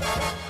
you 0.00 0.49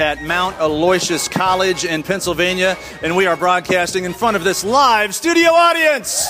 at 0.00 0.22
Mount 0.22 0.58
Aloysius 0.58 1.28
College 1.28 1.84
in 1.84 2.02
Pennsylvania, 2.02 2.76
and 3.02 3.14
we 3.14 3.26
are 3.26 3.36
broadcasting 3.36 4.04
in 4.04 4.14
front 4.14 4.36
of 4.36 4.42
this 4.42 4.64
live 4.64 5.14
studio 5.14 5.50
audience. 5.50 6.26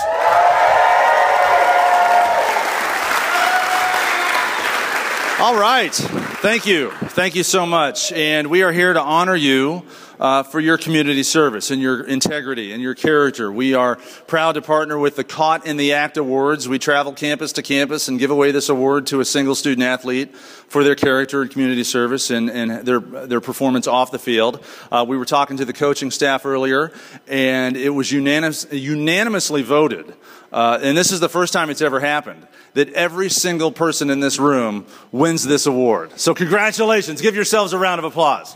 All 5.40 5.58
right. 5.58 5.94
Thank 5.94 6.66
you. 6.66 6.90
Thank 6.90 7.34
you 7.34 7.44
so 7.44 7.64
much. 7.64 8.12
And 8.12 8.48
we 8.48 8.62
are 8.62 8.72
here 8.72 8.92
to 8.92 9.00
honor 9.00 9.34
you 9.34 9.84
uh, 10.18 10.42
for 10.42 10.60
your 10.60 10.76
community 10.76 11.22
service 11.22 11.70
and 11.70 11.80
your 11.80 12.02
integrity 12.02 12.72
and 12.72 12.82
your 12.82 12.94
character. 12.94 13.50
We 13.50 13.72
are 13.72 13.96
proud 14.26 14.52
to 14.52 14.62
partner 14.62 14.98
with 14.98 15.16
the 15.16 15.24
Caught 15.24 15.64
in 15.64 15.78
the 15.78 15.94
Act 15.94 16.18
Awards. 16.18 16.68
We 16.68 16.78
travel 16.78 17.14
campus 17.14 17.54
to 17.54 17.62
campus 17.62 18.06
and 18.06 18.18
give 18.18 18.30
away 18.30 18.52
this 18.52 18.68
award 18.68 19.06
to 19.06 19.20
a 19.20 19.24
single 19.24 19.54
student 19.54 19.82
athlete 19.82 20.36
for 20.36 20.84
their 20.84 20.94
character 20.94 21.40
and 21.40 21.50
community 21.50 21.84
service 21.84 22.28
and, 22.28 22.50
and 22.50 22.86
their, 22.86 23.00
their 23.00 23.40
performance 23.40 23.86
off 23.86 24.10
the 24.10 24.18
field. 24.18 24.62
Uh, 24.92 25.06
we 25.08 25.16
were 25.16 25.24
talking 25.24 25.56
to 25.56 25.64
the 25.64 25.72
coaching 25.72 26.10
staff 26.10 26.44
earlier, 26.44 26.92
and 27.26 27.78
it 27.78 27.90
was 27.90 28.12
unanimous, 28.12 28.66
unanimously 28.70 29.62
voted. 29.62 30.14
Uh, 30.52 30.78
and 30.82 30.96
this 30.96 31.12
is 31.12 31.20
the 31.20 31.28
first 31.28 31.52
time 31.52 31.70
it's 31.70 31.80
ever 31.80 32.00
happened 32.00 32.46
that 32.74 32.92
every 32.92 33.28
single 33.28 33.70
person 33.70 34.10
in 34.10 34.20
this 34.20 34.38
room 34.38 34.86
wins 35.12 35.44
this 35.44 35.66
award. 35.66 36.18
So, 36.18 36.34
congratulations. 36.34 37.20
Give 37.20 37.34
yourselves 37.34 37.72
a 37.72 37.78
round 37.78 37.98
of 37.98 38.04
applause. 38.04 38.54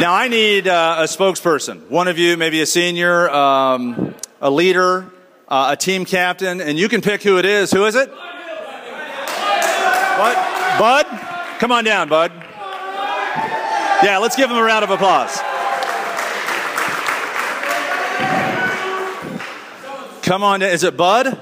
Now, 0.00 0.14
I 0.14 0.28
need 0.28 0.68
uh, 0.68 0.96
a 1.00 1.04
spokesperson. 1.04 1.88
One 1.88 2.06
of 2.06 2.18
you, 2.18 2.36
maybe 2.36 2.60
a 2.60 2.66
senior, 2.66 3.28
um, 3.30 4.14
a 4.40 4.48
leader, 4.48 5.10
uh, 5.48 5.70
a 5.72 5.76
team 5.76 6.04
captain, 6.04 6.60
and 6.60 6.78
you 6.78 6.88
can 6.88 7.00
pick 7.00 7.22
who 7.22 7.38
it 7.38 7.44
is. 7.44 7.72
Who 7.72 7.84
is 7.84 7.96
it? 7.96 8.08
What? 10.18 10.36
Bud? 10.78 11.06
Come 11.58 11.72
on 11.72 11.82
down, 11.82 12.08
Bud. 12.08 12.47
Yeah, 14.02 14.18
let's 14.18 14.36
give 14.36 14.48
him 14.48 14.56
a 14.56 14.62
round 14.62 14.84
of 14.84 14.90
applause. 14.90 15.36
Come 20.22 20.44
on, 20.44 20.62
is 20.62 20.84
it 20.84 20.96
Bud? 20.96 21.40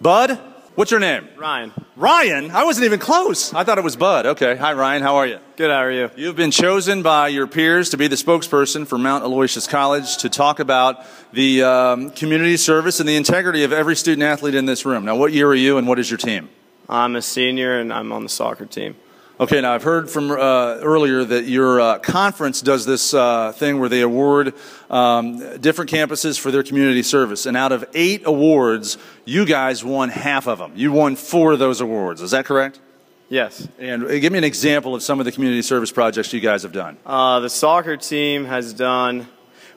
Bud? 0.00 0.40
What's 0.74 0.90
your 0.90 0.98
name? 0.98 1.28
Ryan. 1.36 1.72
Ryan? 1.94 2.50
I 2.50 2.64
wasn't 2.64 2.86
even 2.86 2.98
close. 2.98 3.54
I 3.54 3.62
thought 3.62 3.78
it 3.78 3.84
was 3.84 3.94
Bud. 3.94 4.26
Okay. 4.26 4.56
Hi, 4.56 4.72
Ryan. 4.72 5.02
How 5.02 5.16
are 5.16 5.26
you? 5.26 5.38
Good, 5.56 5.70
how 5.70 5.76
are 5.76 5.92
you? 5.92 6.10
You've 6.16 6.34
been 6.34 6.50
chosen 6.50 7.02
by 7.02 7.28
your 7.28 7.46
peers 7.46 7.90
to 7.90 7.96
be 7.96 8.08
the 8.08 8.16
spokesperson 8.16 8.84
for 8.84 8.98
Mount 8.98 9.22
Aloysius 9.22 9.68
College 9.68 10.16
to 10.16 10.28
talk 10.28 10.58
about 10.58 11.04
the 11.32 11.62
um, 11.62 12.10
community 12.10 12.56
service 12.56 12.98
and 12.98 13.08
the 13.08 13.14
integrity 13.14 13.62
of 13.62 13.72
every 13.72 13.94
student 13.94 14.24
athlete 14.24 14.56
in 14.56 14.66
this 14.66 14.84
room. 14.84 15.04
Now, 15.04 15.14
what 15.14 15.32
year 15.32 15.46
are 15.46 15.54
you 15.54 15.78
and 15.78 15.86
what 15.86 16.00
is 16.00 16.10
your 16.10 16.18
team? 16.18 16.48
I'm 16.88 17.14
a 17.14 17.22
senior 17.22 17.78
and 17.78 17.92
I'm 17.92 18.10
on 18.10 18.24
the 18.24 18.28
soccer 18.28 18.66
team. 18.66 18.96
Okay, 19.40 19.60
now 19.60 19.72
I've 19.72 19.82
heard 19.82 20.08
from 20.08 20.30
uh, 20.30 20.36
earlier 20.36 21.24
that 21.24 21.46
your 21.46 21.80
uh, 21.80 21.98
conference 21.98 22.60
does 22.60 22.86
this 22.86 23.12
uh, 23.12 23.50
thing 23.50 23.80
where 23.80 23.88
they 23.88 24.00
award 24.02 24.54
um, 24.88 25.58
different 25.58 25.90
campuses 25.90 26.38
for 26.38 26.52
their 26.52 26.62
community 26.62 27.02
service. 27.02 27.44
And 27.44 27.56
out 27.56 27.72
of 27.72 27.84
eight 27.94 28.22
awards, 28.26 28.96
you 29.24 29.44
guys 29.44 29.84
won 29.84 30.10
half 30.10 30.46
of 30.46 30.58
them. 30.58 30.70
You 30.76 30.92
won 30.92 31.16
four 31.16 31.50
of 31.50 31.58
those 31.58 31.80
awards. 31.80 32.22
Is 32.22 32.30
that 32.30 32.44
correct? 32.44 32.78
Yes. 33.28 33.66
And 33.80 34.04
uh, 34.04 34.20
give 34.20 34.30
me 34.30 34.38
an 34.38 34.44
example 34.44 34.94
of 34.94 35.02
some 35.02 35.18
of 35.18 35.24
the 35.24 35.32
community 35.32 35.62
service 35.62 35.90
projects 35.90 36.32
you 36.32 36.38
guys 36.38 36.62
have 36.62 36.72
done. 36.72 36.96
Uh, 37.04 37.40
the 37.40 37.50
soccer 37.50 37.96
team 37.96 38.44
has 38.44 38.72
done, 38.72 39.26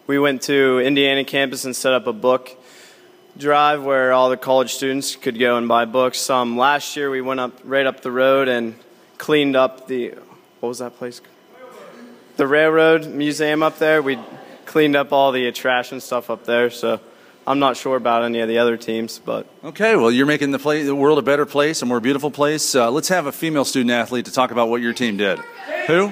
we 0.06 0.20
went 0.20 0.44
to 0.44 0.82
Indiana 0.82 1.24
campus 1.24 1.66
and 1.66 1.76
set 1.76 1.94
up 1.94 2.06
a 2.06 2.14
book 2.14 2.56
drive 3.40 3.84
where 3.84 4.14
all 4.14 4.30
the 4.30 4.38
college 4.38 4.76
students 4.76 5.16
could 5.16 5.40
go 5.40 5.58
and 5.58 5.68
buy 5.68 5.86
books. 5.86 6.30
Um, 6.30 6.60
last 6.60 6.96
year 6.96 7.10
we 7.10 7.22
went 7.22 7.40
up 7.40 7.54
right 7.64 7.88
up 7.88 8.02
the 8.02 8.12
road 8.12 8.50
and 8.50 8.76
cleaned 9.18 9.56
up 9.56 9.88
the 9.88 10.16
what 10.60 10.70
was 10.70 10.80
that 10.80 10.98
place? 10.98 11.22
The 12.38 12.48
railroad 12.48 13.08
museum 13.08 13.64
up 13.64 13.78
there. 13.80 14.02
We 14.02 14.20
cleaned 14.66 14.96
up 14.96 15.12
all 15.12 15.32
the 15.32 15.52
trash 15.52 15.92
and 15.92 16.02
stuff 16.02 16.30
up 16.30 16.46
there. 16.46 16.70
So 16.70 17.00
I'm 17.46 17.60
not 17.60 17.78
sure 17.78 17.96
about 17.96 18.24
any 18.24 18.40
of 18.40 18.48
the 18.48 18.58
other 18.58 18.78
teams, 18.78 19.20
but 19.20 19.48
okay. 19.64 19.96
Well, 19.96 20.12
you're 20.12 20.26
making 20.26 20.52
the, 20.52 20.60
play, 20.60 20.84
the 20.84 20.96
world 20.96 21.18
a 21.18 21.22
better 21.22 21.46
place, 21.46 21.82
a 21.82 21.86
more 21.86 22.00
beautiful 22.00 22.32
place. 22.32 22.76
Uh, 22.76 22.92
let's 22.92 23.08
have 23.08 23.26
a 23.26 23.32
female 23.32 23.66
student 23.66 23.92
athlete 23.92 24.26
to 24.26 24.32
talk 24.32 24.52
about 24.52 24.70
what 24.70 24.82
your 24.82 24.94
team 24.94 25.18
did. 25.18 25.40
Who? 25.88 26.12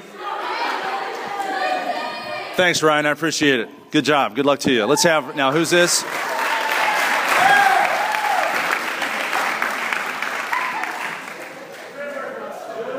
Thanks, 2.55 2.81
Ryan. 2.81 3.05
I 3.05 3.11
appreciate 3.11 3.59
it. 3.59 3.91
Good 3.91 4.05
job. 4.05 4.35
Good 4.35 4.45
luck 4.45 4.59
to 4.59 4.71
you. 4.71 4.85
Let's 4.85 5.03
have 5.03 5.35
now. 5.35 5.51
Who's 5.51 5.69
this? 5.69 6.05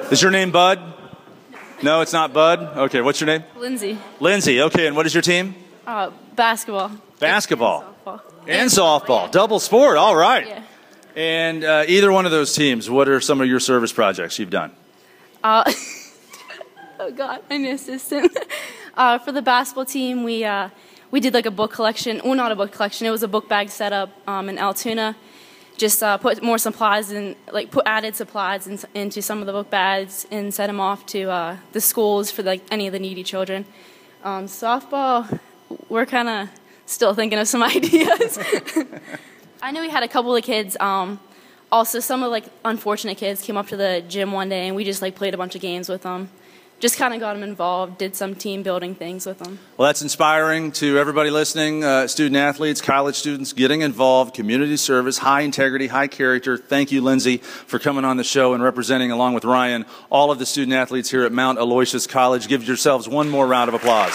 Is 0.09 0.23
your 0.23 0.31
name 0.31 0.53
Bud? 0.53 0.81
No, 1.83 2.01
it's 2.01 2.13
not 2.13 2.33
Bud. 2.33 2.61
Okay, 2.61 3.01
what's 3.01 3.21
your 3.21 3.27
name? 3.27 3.43
Lindsay. 3.57 3.99
Lindsay. 4.21 4.63
Okay, 4.63 4.87
and 4.87 4.95
what 4.95 5.05
is 5.05 5.13
your 5.13 5.23
team? 5.23 5.57
Uh, 5.85 6.13
basketball. 6.37 6.93
Basketball. 7.19 7.83
And 7.83 7.91
softball. 7.91 8.21
And 8.47 8.71
softball. 8.71 9.31
Double 9.33 9.59
sport. 9.59 9.97
All 9.97 10.15
right. 10.15 10.47
Yeah. 10.47 10.63
And 11.17 11.65
uh, 11.65 11.85
either 11.89 12.13
one 12.13 12.25
of 12.25 12.31
those 12.31 12.55
teams, 12.55 12.89
what 12.89 13.09
are 13.09 13.21
some 13.21 13.41
of 13.41 13.49
your 13.49 13.59
service 13.59 13.93
projects 13.93 14.39
you've 14.39 14.51
done? 14.51 14.71
Uh, 15.43 15.65
oh 17.01 17.11
God, 17.11 17.43
my 17.51 17.57
new 17.57 17.75
assistant. 17.75 18.37
uh, 18.97 19.19
for 19.19 19.33
the 19.33 19.43
basketball 19.43 19.87
team, 19.87 20.23
we 20.23 20.45
uh, 20.45 20.69
we 21.11 21.19
did 21.19 21.35
like 21.35 21.47
a 21.47 21.51
book 21.51 21.73
collection. 21.73 22.21
Well, 22.25 22.35
not 22.35 22.53
a 22.53 22.57
book 22.57 22.71
collection. 22.71 23.09
It 23.09 23.11
was 23.11 23.25
a 23.25 23.29
book 23.29 23.49
bag 23.49 23.71
setup 23.71 24.11
um, 24.29 24.49
in 24.49 24.57
Altoona. 24.57 25.17
Just 25.77 26.03
uh, 26.03 26.17
put 26.17 26.43
more 26.43 26.59
supplies 26.59 27.11
and 27.11 27.37
like 27.53 27.71
put 27.71 27.87
added 27.87 28.17
supplies 28.17 28.67
in, 28.67 28.79
into 28.95 29.21
some 29.21 29.41
of 29.41 29.47
the 29.47 29.53
book 29.53 29.69
bags 29.69 30.27
and 30.31 30.53
sent 30.53 30.69
them 30.71 30.81
off 30.81 31.05
to 31.07 31.31
uh, 31.31 31.57
the 31.73 31.81
schools 31.81 32.31
for 32.31 32.43
like 32.43 32.63
any 32.71 32.87
of 32.87 32.93
the 32.93 32.99
needy 32.99 33.23
children. 33.23 33.67
Um, 34.25 34.47
softball, 34.47 35.39
we're 35.89 36.07
kind 36.07 36.29
of 36.29 36.49
still 36.87 37.15
thinking 37.15 37.39
of 37.39 37.47
some 37.47 37.63
ideas. 37.77 38.39
I 39.63 39.71
know 39.71 39.83
we 39.83 39.91
had 39.91 40.03
a 40.03 40.09
couple 40.09 40.35
of 40.35 40.43
kids. 40.43 40.77
Um, 40.81 41.21
also, 41.71 42.01
some 42.01 42.23
of 42.23 42.31
like 42.31 42.45
unfortunate 42.65 43.17
kids 43.17 43.43
came 43.43 43.57
up 43.57 43.67
to 43.69 43.77
the 43.77 44.03
gym 44.09 44.33
one 44.33 44.49
day, 44.49 44.69
and 44.69 44.77
we 44.77 44.85
just 44.85 45.03
like 45.03 45.15
played 45.15 45.35
a 45.35 45.37
bunch 45.37 45.55
of 45.55 45.61
games 45.61 45.89
with 45.89 46.03
them. 46.03 46.31
Just 46.79 46.99
kind 46.99 47.15
of 47.15 47.21
got 47.21 47.33
them 47.33 47.43
involved, 47.43 47.97
did 47.97 48.15
some 48.15 48.35
team 48.35 48.63
building 48.63 48.95
things 48.95 49.25
with 49.25 49.39
them. 49.39 49.59
Well, 49.79 49.87
that's 49.87 50.03
inspiring 50.03 50.73
to 50.73 50.99
everybody 50.99 51.31
listening, 51.31 51.83
uh, 51.83 52.07
student 52.07 52.37
athletes, 52.37 52.83
college 52.83 53.15
students, 53.15 53.55
getting 53.55 53.81
involved, 53.81 54.35
community 54.35 54.77
service, 54.77 55.17
high 55.19 55.41
integrity, 55.41 55.87
high 55.87 56.07
character. 56.07 56.59
Thank 56.59 56.93
you, 56.93 57.01
Lindsay, 57.01 57.39
for 57.39 57.79
coming 57.79 58.05
on 58.05 58.19
the 58.19 58.25
show 58.25 58.53
and 58.53 58.63
representing, 58.63 59.11
along 59.11 59.33
with 59.33 59.47
Ryan, 59.47 59.87
all 60.11 60.31
of 60.31 60.39
the 60.39 60.45
student 60.45 60.75
athletes 60.75 61.11
here 61.11 61.25
at 61.25 61.33
Mount 61.33 61.59
Aloysius 61.59 62.07
College. 62.07 62.47
Give 62.47 62.63
yourselves 62.63 63.09
one 63.09 63.31
more 63.31 63.47
round 63.47 63.69
of 63.69 63.75
applause. 63.75 64.13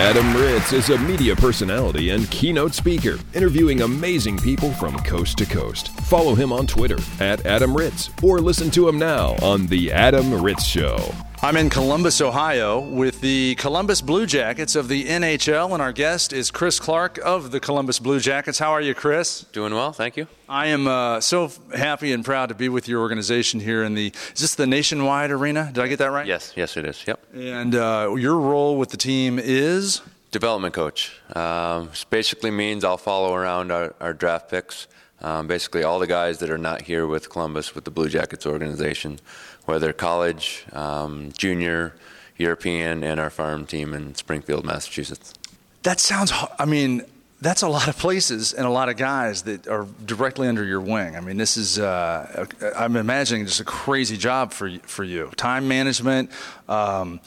Adam 0.00 0.32
Ritz 0.36 0.72
is 0.72 0.90
a 0.90 0.98
media 0.98 1.34
personality 1.34 2.10
and 2.10 2.30
keynote 2.30 2.72
speaker, 2.72 3.18
interviewing 3.34 3.82
amazing 3.82 4.38
people 4.38 4.72
from 4.74 4.96
coast 5.00 5.36
to 5.38 5.44
coast. 5.44 5.88
Follow 6.02 6.36
him 6.36 6.52
on 6.52 6.68
Twitter 6.68 6.98
at 7.18 7.44
Adam 7.44 7.76
Ritz 7.76 8.08
or 8.22 8.38
listen 8.38 8.70
to 8.70 8.88
him 8.88 8.96
now 8.96 9.34
on 9.42 9.66
The 9.66 9.90
Adam 9.90 10.40
Ritz 10.40 10.64
Show. 10.64 11.12
I'm 11.40 11.56
in 11.56 11.70
Columbus, 11.70 12.20
Ohio, 12.20 12.80
with 12.80 13.20
the 13.20 13.54
Columbus 13.54 14.00
Blue 14.00 14.26
Jackets 14.26 14.74
of 14.74 14.88
the 14.88 15.04
NHL, 15.04 15.72
and 15.72 15.80
our 15.80 15.92
guest 15.92 16.32
is 16.32 16.50
Chris 16.50 16.80
Clark 16.80 17.18
of 17.24 17.52
the 17.52 17.60
Columbus 17.60 18.00
Blue 18.00 18.18
Jackets. 18.18 18.58
How 18.58 18.72
are 18.72 18.80
you, 18.80 18.92
Chris? 18.92 19.42
Doing 19.52 19.72
well, 19.72 19.92
thank 19.92 20.16
you. 20.16 20.26
I 20.48 20.66
am 20.66 20.88
uh, 20.88 21.20
so 21.20 21.52
happy 21.72 22.12
and 22.12 22.24
proud 22.24 22.48
to 22.48 22.56
be 22.56 22.68
with 22.68 22.88
your 22.88 23.00
organization 23.00 23.60
here 23.60 23.84
in 23.84 23.94
the. 23.94 24.12
Is 24.34 24.40
this 24.40 24.56
the 24.56 24.66
Nationwide 24.66 25.30
Arena? 25.30 25.70
Did 25.72 25.84
I 25.84 25.86
get 25.86 26.00
that 26.00 26.10
right? 26.10 26.26
Yes, 26.26 26.52
yes, 26.56 26.76
it 26.76 26.84
is. 26.84 27.04
Yep. 27.06 27.20
And 27.32 27.74
uh, 27.76 28.16
your 28.18 28.36
role 28.36 28.76
with 28.76 28.90
the 28.90 28.96
team 28.96 29.38
is 29.38 30.02
development 30.32 30.74
coach. 30.74 31.20
Um, 31.36 31.86
which 31.86 32.10
basically 32.10 32.50
means 32.50 32.82
I'll 32.82 32.98
follow 32.98 33.32
around 33.32 33.70
our, 33.70 33.94
our 34.00 34.12
draft 34.12 34.50
picks. 34.50 34.88
Um, 35.20 35.46
basically, 35.46 35.84
all 35.84 36.00
the 36.00 36.06
guys 36.08 36.38
that 36.38 36.50
are 36.50 36.58
not 36.58 36.82
here 36.82 37.06
with 37.06 37.30
Columbus 37.30 37.76
with 37.76 37.84
the 37.84 37.90
Blue 37.92 38.08
Jackets 38.08 38.44
organization 38.44 39.20
whether 39.68 39.92
college, 39.92 40.64
um, 40.72 41.30
junior, 41.36 41.94
European, 42.38 43.04
and 43.04 43.20
our 43.20 43.28
farm 43.28 43.66
team 43.66 43.92
in 43.92 44.14
Springfield, 44.14 44.64
Massachusetts. 44.64 45.34
That 45.82 46.00
sounds. 46.00 46.32
I 46.58 46.64
mean, 46.64 47.02
that's 47.42 47.60
a 47.60 47.68
lot 47.68 47.86
of 47.86 47.98
places 47.98 48.54
and 48.54 48.66
a 48.66 48.70
lot 48.70 48.88
of 48.88 48.96
guys 48.96 49.42
that 49.42 49.68
are 49.68 49.86
directly 50.06 50.48
under 50.48 50.64
your 50.64 50.80
wing. 50.80 51.16
I 51.16 51.20
mean, 51.20 51.36
this 51.36 51.58
is, 51.58 51.78
uh, 51.78 52.46
I'm 52.74 52.96
imagining 52.96 53.44
just 53.44 53.60
a 53.60 53.64
crazy 53.64 54.16
job 54.16 54.52
for, 54.52 54.70
for 54.84 55.04
you. 55.04 55.30
Time 55.36 55.68
management, 55.68 56.30
um, 56.66 57.20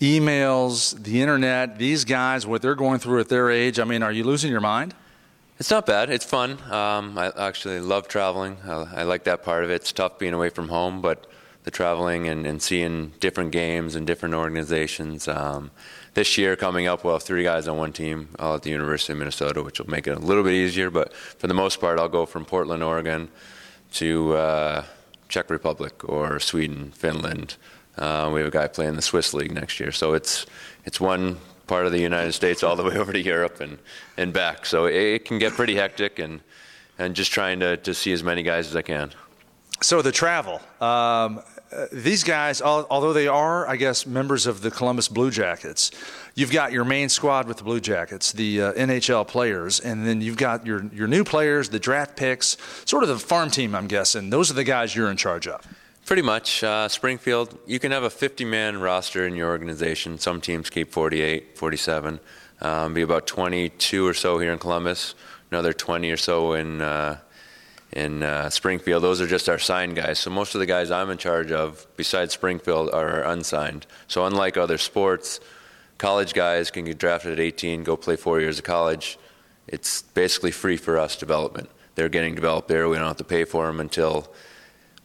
emails, 0.00 1.00
the 1.00 1.22
internet, 1.22 1.78
these 1.78 2.04
guys, 2.04 2.48
what 2.48 2.62
they're 2.62 2.74
going 2.74 2.98
through 2.98 3.20
at 3.20 3.28
their 3.28 3.48
age. 3.48 3.78
I 3.78 3.84
mean, 3.84 4.02
are 4.02 4.12
you 4.12 4.24
losing 4.24 4.50
your 4.50 4.60
mind? 4.60 4.92
It's 5.60 5.70
not 5.70 5.86
bad. 5.86 6.10
It's 6.10 6.24
fun. 6.24 6.58
Um, 6.70 7.16
I 7.16 7.32
actually 7.38 7.78
love 7.78 8.08
traveling. 8.08 8.58
I, 8.66 8.72
I, 8.96 9.02
like 9.04 9.22
that 9.24 9.44
part 9.44 9.62
of 9.62 9.70
it. 9.70 9.76
It's 9.76 9.92
tough 9.92 10.18
being 10.18 10.34
away 10.34 10.50
from 10.50 10.68
home, 10.68 11.00
but 11.00 11.26
the 11.66 11.70
traveling 11.72 12.28
and, 12.28 12.46
and 12.46 12.62
seeing 12.62 13.12
different 13.18 13.50
games 13.50 13.96
and 13.96 14.06
different 14.06 14.36
organizations. 14.36 15.26
Um, 15.26 15.72
this 16.14 16.38
year 16.38 16.54
coming 16.54 16.86
up, 16.86 17.02
we'll 17.02 17.14
have 17.14 17.24
three 17.24 17.42
guys 17.42 17.66
on 17.66 17.76
one 17.76 17.92
team, 17.92 18.28
all 18.38 18.54
at 18.54 18.62
the 18.62 18.70
University 18.70 19.12
of 19.12 19.18
Minnesota, 19.18 19.64
which 19.64 19.80
will 19.80 19.90
make 19.90 20.06
it 20.06 20.16
a 20.16 20.20
little 20.20 20.44
bit 20.44 20.52
easier. 20.52 20.90
But 20.90 21.12
for 21.12 21.48
the 21.48 21.54
most 21.54 21.80
part, 21.80 21.98
I'll 21.98 22.08
go 22.08 22.24
from 22.24 22.44
Portland, 22.44 22.84
Oregon, 22.84 23.28
to 23.94 24.34
uh, 24.34 24.84
Czech 25.28 25.50
Republic 25.50 26.08
or 26.08 26.38
Sweden, 26.38 26.92
Finland. 26.92 27.56
Uh, 27.98 28.30
we 28.32 28.38
have 28.38 28.48
a 28.48 28.52
guy 28.52 28.68
playing 28.68 28.94
the 28.94 29.02
Swiss 29.02 29.34
league 29.34 29.52
next 29.52 29.80
year, 29.80 29.90
so 29.90 30.14
it's 30.14 30.46
it's 30.84 31.00
one 31.00 31.38
part 31.66 31.86
of 31.86 31.90
the 31.90 32.00
United 32.00 32.32
States 32.32 32.62
all 32.62 32.76
the 32.76 32.84
way 32.84 32.96
over 33.02 33.12
to 33.12 33.20
Europe 33.20 33.60
and, 33.60 33.78
and 34.16 34.32
back. 34.32 34.66
So 34.66 34.86
it, 34.86 34.94
it 34.94 35.24
can 35.24 35.40
get 35.40 35.54
pretty 35.54 35.74
hectic, 35.74 36.20
and 36.20 36.42
and 36.96 37.16
just 37.16 37.32
trying 37.32 37.58
to, 37.58 37.76
to 37.78 37.92
see 37.92 38.12
as 38.12 38.22
many 38.22 38.44
guys 38.44 38.68
as 38.68 38.76
I 38.76 38.82
can. 38.82 39.10
So 39.82 40.00
the 40.00 40.12
travel. 40.12 40.60
Um, 40.80 41.42
these 41.92 42.24
guys, 42.24 42.62
although 42.62 43.12
they 43.12 43.28
are, 43.28 43.68
I 43.68 43.76
guess, 43.76 44.06
members 44.06 44.46
of 44.46 44.60
the 44.60 44.70
Columbus 44.70 45.08
Blue 45.08 45.30
Jackets, 45.30 45.90
you've 46.34 46.52
got 46.52 46.72
your 46.72 46.84
main 46.84 47.08
squad 47.08 47.48
with 47.48 47.58
the 47.58 47.64
Blue 47.64 47.80
Jackets, 47.80 48.32
the 48.32 48.62
uh, 48.62 48.72
NHL 48.74 49.26
players, 49.26 49.80
and 49.80 50.06
then 50.06 50.20
you've 50.20 50.36
got 50.36 50.64
your 50.66 50.84
your 50.86 51.08
new 51.08 51.24
players, 51.24 51.68
the 51.68 51.78
draft 51.78 52.16
picks, 52.16 52.56
sort 52.84 53.02
of 53.02 53.08
the 53.08 53.18
farm 53.18 53.50
team. 53.50 53.74
I'm 53.74 53.88
guessing 53.88 54.30
those 54.30 54.50
are 54.50 54.54
the 54.54 54.64
guys 54.64 54.94
you're 54.94 55.10
in 55.10 55.16
charge 55.16 55.48
of. 55.48 55.66
Pretty 56.06 56.22
much. 56.22 56.62
Uh, 56.62 56.86
Springfield, 56.88 57.58
you 57.66 57.80
can 57.80 57.90
have 57.90 58.04
a 58.04 58.10
50 58.10 58.44
man 58.44 58.78
roster 58.78 59.26
in 59.26 59.34
your 59.34 59.48
organization. 59.48 60.18
Some 60.18 60.40
teams 60.40 60.70
keep 60.70 60.92
48, 60.92 61.58
47. 61.58 62.20
Um, 62.60 62.94
be 62.94 63.02
about 63.02 63.26
22 63.26 64.06
or 64.06 64.14
so 64.14 64.38
here 64.38 64.52
in 64.52 64.58
Columbus, 64.58 65.16
another 65.50 65.72
20 65.72 66.10
or 66.10 66.16
so 66.16 66.52
in 66.52 66.80
uh, 66.80 67.18
in 67.96 68.22
uh, 68.22 68.50
Springfield. 68.50 69.02
Those 69.02 69.22
are 69.22 69.26
just 69.26 69.48
our 69.48 69.58
signed 69.58 69.96
guys. 69.96 70.18
So 70.18 70.28
most 70.28 70.54
of 70.54 70.58
the 70.58 70.66
guys 70.66 70.90
I'm 70.90 71.08
in 71.08 71.16
charge 71.16 71.50
of, 71.50 71.86
besides 71.96 72.34
Springfield, 72.34 72.90
are 72.92 73.22
unsigned. 73.22 73.86
So 74.06 74.26
unlike 74.26 74.58
other 74.58 74.76
sports, 74.76 75.40
college 75.96 76.34
guys 76.34 76.70
can 76.70 76.84
get 76.84 76.98
drafted 76.98 77.32
at 77.32 77.40
18, 77.40 77.84
go 77.84 77.96
play 77.96 78.16
four 78.16 78.38
years 78.38 78.58
of 78.58 78.64
college. 78.64 79.18
It's 79.66 80.02
basically 80.02 80.50
free 80.50 80.76
for 80.76 80.98
us 80.98 81.16
development. 81.16 81.70
They're 81.94 82.10
getting 82.10 82.34
developed 82.34 82.68
there. 82.68 82.86
We 82.86 82.96
don't 82.96 83.06
have 83.06 83.16
to 83.16 83.24
pay 83.24 83.44
for 83.44 83.66
them 83.66 83.80
until 83.80 84.30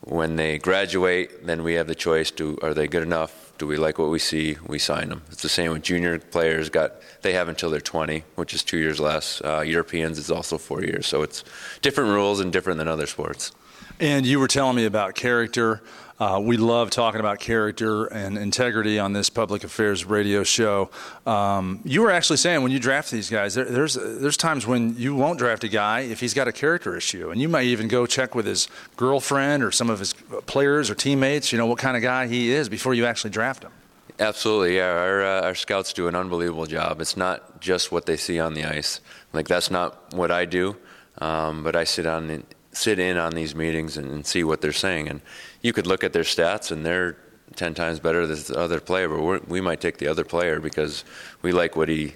when 0.01 0.35
they 0.35 0.57
graduate. 0.57 1.45
Then 1.45 1.63
we 1.63 1.73
have 1.73 1.87
the 1.87 1.95
choice: 1.95 2.31
do 2.31 2.57
are 2.61 2.73
they 2.73 2.87
good 2.87 3.03
enough? 3.03 3.53
Do 3.57 3.67
we 3.67 3.77
like 3.77 3.99
what 3.99 4.09
we 4.09 4.19
see? 4.19 4.57
We 4.65 4.79
sign 4.79 5.09
them. 5.09 5.21
It's 5.31 5.43
the 5.43 5.49
same 5.49 5.71
with 5.71 5.83
junior 5.83 6.17
players. 6.19 6.69
Got 6.69 6.93
they 7.21 7.33
have 7.33 7.47
until 7.47 7.69
they're 7.69 7.79
20, 7.79 8.23
which 8.35 8.53
is 8.53 8.63
two 8.63 8.77
years 8.77 8.99
less. 8.99 9.41
Uh, 9.43 9.61
Europeans 9.61 10.17
is 10.17 10.31
also 10.31 10.57
four 10.57 10.83
years. 10.83 11.05
So 11.05 11.21
it's 11.21 11.43
different 11.81 12.09
rules 12.11 12.39
and 12.39 12.51
different 12.51 12.79
than 12.79 12.87
other 12.87 13.05
sports. 13.05 13.51
And 13.99 14.25
you 14.25 14.39
were 14.39 14.47
telling 14.47 14.75
me 14.75 14.85
about 14.85 15.13
character. 15.13 15.83
Uh, 16.21 16.39
we 16.39 16.55
love 16.55 16.91
talking 16.91 17.19
about 17.19 17.39
character 17.39 18.05
and 18.05 18.37
integrity 18.37 18.99
on 18.99 19.11
this 19.11 19.27
public 19.27 19.63
affairs 19.63 20.05
radio 20.05 20.43
show. 20.43 20.87
Um, 21.25 21.81
you 21.83 22.03
were 22.03 22.11
actually 22.11 22.37
saying 22.37 22.61
when 22.61 22.71
you 22.71 22.77
draft 22.77 23.09
these 23.09 23.27
guys, 23.27 23.55
there, 23.55 23.65
there's 23.65 23.95
there's 23.95 24.37
times 24.37 24.67
when 24.67 24.95
you 24.97 25.15
won't 25.15 25.39
draft 25.39 25.63
a 25.63 25.67
guy 25.67 26.01
if 26.01 26.19
he's 26.19 26.35
got 26.35 26.47
a 26.47 26.51
character 26.51 26.95
issue, 26.95 27.31
and 27.31 27.41
you 27.41 27.49
might 27.49 27.65
even 27.65 27.87
go 27.87 28.05
check 28.05 28.35
with 28.35 28.45
his 28.45 28.67
girlfriend 28.97 29.63
or 29.63 29.71
some 29.71 29.89
of 29.89 29.97
his 29.97 30.13
players 30.45 30.91
or 30.91 30.95
teammates, 30.95 31.51
you 31.51 31.57
know, 31.57 31.65
what 31.65 31.79
kind 31.79 31.97
of 31.97 32.03
guy 32.03 32.27
he 32.27 32.51
is 32.51 32.69
before 32.69 32.93
you 32.93 33.07
actually 33.07 33.31
draft 33.31 33.63
him. 33.63 33.71
Absolutely, 34.19 34.75
yeah. 34.75 34.91
Our 34.91 35.23
uh, 35.23 35.41
our 35.41 35.55
scouts 35.55 35.91
do 35.91 36.07
an 36.07 36.13
unbelievable 36.13 36.67
job. 36.67 37.01
It's 37.01 37.17
not 37.17 37.59
just 37.61 37.91
what 37.91 38.05
they 38.05 38.15
see 38.15 38.39
on 38.39 38.53
the 38.53 38.65
ice. 38.65 38.99
Like 39.33 39.47
that's 39.47 39.71
not 39.71 40.13
what 40.13 40.29
I 40.29 40.45
do, 40.45 40.77
um, 41.17 41.63
but 41.63 41.75
I 41.75 41.83
sit 41.83 42.05
on 42.05 42.43
sit 42.73 42.99
in 42.99 43.17
on 43.17 43.33
these 43.33 43.55
meetings 43.55 43.97
and, 43.97 44.09
and, 44.11 44.25
see 44.25 44.43
what 44.43 44.61
they're 44.61 44.71
saying. 44.71 45.07
And 45.09 45.21
you 45.61 45.73
could 45.73 45.87
look 45.87 46.03
at 46.03 46.13
their 46.13 46.23
stats, 46.23 46.71
and 46.71 46.85
they're 46.85 47.17
ten 47.55 47.73
times 47.73 47.99
better 47.99 48.25
than 48.25 48.37
the 48.37 48.59
other 48.59 48.79
player, 48.79 49.09
but 49.09 49.47
we 49.47 49.61
might 49.61 49.81
take 49.81 49.97
the 49.97 50.07
other 50.07 50.23
player 50.23 50.59
because 50.59 51.03
we 51.41 51.51
like 51.51 51.75
what 51.75 51.89
he 51.89 52.15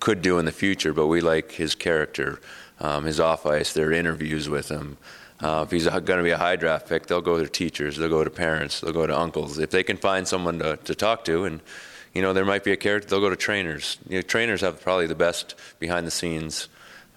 could 0.00 0.22
do 0.22 0.38
in 0.38 0.44
the 0.44 0.52
future, 0.52 0.92
but 0.92 1.06
we 1.06 1.20
like 1.20 1.52
his 1.52 1.74
character, 1.74 2.40
um, 2.80 3.04
his 3.04 3.18
off 3.18 3.46
ice, 3.46 3.72
their 3.72 3.92
interviews 3.92 4.48
with 4.48 4.68
him. 4.68 4.96
Uh, 5.40 5.64
if 5.66 5.70
he's 5.70 5.86
going 5.86 6.04
to 6.04 6.22
be 6.22 6.30
a 6.30 6.38
high 6.38 6.56
draft 6.56 6.88
pick, 6.88 7.06
they'll 7.06 7.20
go 7.20 7.42
to 7.42 7.48
teachers, 7.48 7.96
they'll 7.96 8.08
go 8.08 8.24
to 8.24 8.30
parents, 8.30 8.80
they'll 8.80 8.92
go 8.92 9.06
to 9.06 9.18
uncles. 9.18 9.58
If 9.58 9.70
they 9.70 9.82
can 9.82 9.96
find 9.96 10.26
someone 10.26 10.58
to, 10.60 10.76
to 10.78 10.94
talk 10.94 11.24
to, 11.26 11.44
and 11.44 11.60
you 12.14 12.22
know 12.22 12.32
there 12.32 12.44
might 12.44 12.64
be 12.64 12.72
a 12.72 12.76
character, 12.76 13.08
they'll 13.08 13.20
go 13.20 13.30
to 13.30 13.36
trainers. 13.36 13.98
You 14.08 14.16
know, 14.16 14.22
trainers 14.22 14.62
have 14.62 14.80
probably 14.80 15.06
the 15.06 15.14
best 15.14 15.54
behind 15.78 16.06
the 16.06 16.10
scenes 16.10 16.68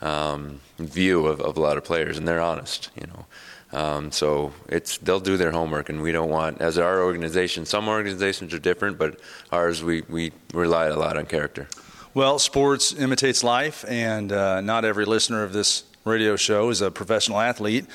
um, 0.01 0.59
view 0.77 1.27
of, 1.27 1.39
of 1.39 1.57
a 1.57 1.61
lot 1.61 1.77
of 1.77 1.83
players, 1.85 2.17
and 2.17 2.27
they're 2.27 2.41
honest. 2.41 2.89
You 2.99 3.07
know, 3.07 3.25
um, 3.71 4.11
so 4.11 4.53
it's 4.67 4.97
they'll 4.97 5.19
do 5.19 5.37
their 5.37 5.51
homework, 5.51 5.89
and 5.89 6.01
we 6.01 6.11
don't 6.11 6.29
want 6.29 6.61
as 6.61 6.77
our 6.77 7.03
organization. 7.03 7.65
Some 7.65 7.87
organizations 7.87 8.53
are 8.53 8.59
different, 8.59 8.97
but 8.97 9.19
ours 9.51 9.83
we 9.83 10.01
we 10.09 10.31
rely 10.53 10.87
a 10.87 10.95
lot 10.95 11.17
on 11.17 11.25
character. 11.25 11.67
Well, 12.13 12.39
sports 12.39 12.93
imitates 12.93 13.43
life, 13.43 13.85
and 13.87 14.31
uh, 14.31 14.61
not 14.61 14.83
every 14.83 15.05
listener 15.05 15.43
of 15.43 15.53
this 15.53 15.83
radio 16.05 16.35
show 16.35 16.69
is 16.69 16.81
a 16.81 16.89
professional 16.89 17.39
athlete. 17.39 17.85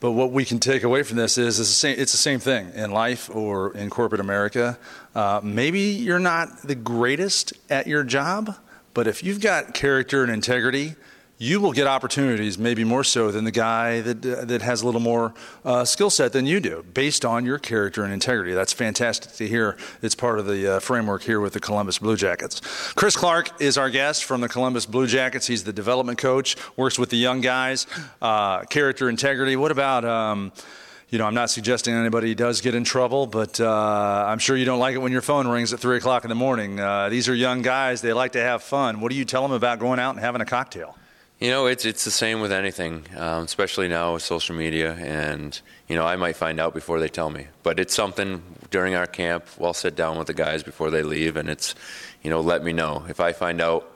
But 0.00 0.12
what 0.12 0.30
we 0.30 0.44
can 0.44 0.60
take 0.60 0.84
away 0.84 1.02
from 1.02 1.16
this 1.16 1.38
is, 1.38 1.58
it's 1.58 1.68
the 1.68 1.74
same, 1.74 1.96
it's 1.98 2.12
the 2.12 2.18
same 2.18 2.38
thing 2.38 2.70
in 2.74 2.92
life 2.92 3.28
or 3.34 3.76
in 3.76 3.90
corporate 3.90 4.20
America. 4.20 4.78
Uh, 5.14 5.40
maybe 5.42 5.80
you're 5.80 6.20
not 6.20 6.62
the 6.62 6.76
greatest 6.76 7.52
at 7.68 7.88
your 7.88 8.04
job, 8.04 8.54
but 8.94 9.08
if 9.08 9.24
you've 9.24 9.40
got 9.40 9.74
character 9.74 10.22
and 10.22 10.32
integrity, 10.32 10.94
you 11.38 11.60
will 11.60 11.72
get 11.72 11.86
opportunities, 11.86 12.58
maybe 12.58 12.82
more 12.82 13.04
so 13.04 13.30
than 13.30 13.44
the 13.44 13.52
guy 13.52 14.00
that 14.00 14.26
uh, 14.26 14.44
that 14.44 14.60
has 14.60 14.82
a 14.82 14.86
little 14.86 15.00
more 15.00 15.32
uh, 15.64 15.84
skill 15.84 16.10
set 16.10 16.32
than 16.32 16.46
you 16.46 16.58
do, 16.58 16.84
based 16.92 17.24
on 17.24 17.46
your 17.46 17.58
character 17.58 18.02
and 18.02 18.12
integrity. 18.12 18.52
That's 18.52 18.72
fantastic 18.72 19.32
to 19.34 19.46
hear. 19.46 19.76
It's 20.02 20.16
part 20.16 20.40
of 20.40 20.46
the 20.46 20.76
uh, 20.76 20.80
framework 20.80 21.22
here 21.22 21.40
with 21.40 21.52
the 21.52 21.60
Columbus 21.60 21.98
Blue 21.98 22.16
Jackets. 22.16 22.60
Chris 22.94 23.16
Clark 23.16 23.60
is 23.60 23.78
our 23.78 23.88
guest 23.88 24.24
from 24.24 24.40
the 24.40 24.48
Columbus 24.48 24.84
Blue 24.84 25.06
Jackets. 25.06 25.46
He's 25.46 25.62
the 25.62 25.72
development 25.72 26.18
coach, 26.18 26.56
works 26.76 26.98
with 26.98 27.10
the 27.10 27.16
young 27.16 27.40
guys. 27.40 27.86
Uh, 28.20 28.62
character, 28.64 29.08
integrity. 29.08 29.54
What 29.54 29.70
about? 29.70 30.04
Um, 30.04 30.52
you 31.10 31.18
know, 31.18 31.24
I'm 31.24 31.34
not 31.34 31.48
suggesting 31.48 31.94
anybody 31.94 32.34
does 32.34 32.60
get 32.60 32.74
in 32.74 32.84
trouble, 32.84 33.26
but 33.26 33.58
uh, 33.60 34.26
I'm 34.28 34.38
sure 34.38 34.58
you 34.58 34.66
don't 34.66 34.78
like 34.78 34.94
it 34.94 34.98
when 34.98 35.10
your 35.10 35.22
phone 35.22 35.48
rings 35.48 35.72
at 35.72 35.80
3 35.80 35.96
o'clock 35.96 36.24
in 36.24 36.28
the 36.28 36.34
morning. 36.34 36.78
Uh, 36.78 37.08
these 37.08 37.30
are 37.30 37.34
young 37.34 37.62
guys. 37.62 38.02
They 38.02 38.12
like 38.12 38.32
to 38.32 38.42
have 38.42 38.62
fun. 38.62 39.00
What 39.00 39.10
do 39.10 39.16
you 39.16 39.24
tell 39.24 39.40
them 39.40 39.52
about 39.52 39.78
going 39.78 40.00
out 40.00 40.10
and 40.10 40.20
having 40.20 40.42
a 40.42 40.44
cocktail? 40.44 40.97
You 41.40 41.50
know, 41.50 41.66
it's 41.66 41.84
it's 41.84 42.04
the 42.04 42.10
same 42.10 42.40
with 42.40 42.50
anything, 42.50 43.04
um, 43.16 43.44
especially 43.44 43.86
now 43.86 44.14
with 44.14 44.24
social 44.24 44.56
media, 44.56 44.94
and 44.94 45.58
you 45.86 45.94
know, 45.94 46.04
I 46.04 46.16
might 46.16 46.34
find 46.34 46.58
out 46.58 46.74
before 46.74 46.98
they 46.98 47.08
tell 47.08 47.30
me. 47.30 47.46
But 47.62 47.78
it's 47.78 47.94
something 47.94 48.42
during 48.70 48.96
our 48.96 49.06
camp. 49.06 49.46
We'll 49.56 49.72
sit 49.72 49.94
down 49.94 50.18
with 50.18 50.26
the 50.26 50.34
guys 50.34 50.64
before 50.64 50.90
they 50.90 51.04
leave, 51.04 51.36
and 51.36 51.48
it's, 51.48 51.76
you 52.24 52.30
know, 52.30 52.40
let 52.40 52.64
me 52.64 52.72
know 52.72 53.04
if 53.08 53.20
I 53.20 53.32
find 53.32 53.60
out 53.60 53.88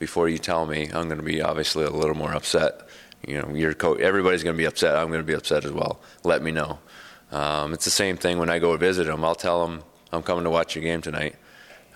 before 0.00 0.28
you 0.28 0.38
tell 0.38 0.66
me. 0.66 0.86
I'm 0.86 1.06
going 1.06 1.18
to 1.18 1.22
be 1.22 1.40
obviously 1.40 1.84
a 1.84 1.90
little 1.90 2.16
more 2.16 2.34
upset. 2.34 2.88
You 3.24 3.42
know, 3.42 3.54
your 3.54 3.74
co- 3.74 3.94
everybody's 3.94 4.42
going 4.42 4.56
to 4.56 4.58
be 4.58 4.66
upset. 4.66 4.96
I'm 4.96 5.06
going 5.06 5.20
to 5.20 5.26
be 5.26 5.34
upset 5.34 5.64
as 5.64 5.70
well. 5.70 6.00
Let 6.24 6.42
me 6.42 6.50
know. 6.50 6.80
Um, 7.30 7.74
it's 7.74 7.84
the 7.84 7.92
same 7.92 8.16
thing 8.16 8.38
when 8.38 8.50
I 8.50 8.58
go 8.58 8.76
visit 8.76 9.06
them. 9.06 9.24
I'll 9.24 9.36
tell 9.36 9.64
them 9.64 9.84
I'm 10.12 10.24
coming 10.24 10.42
to 10.42 10.50
watch 10.50 10.74
your 10.74 10.82
game 10.82 11.00
tonight. 11.00 11.36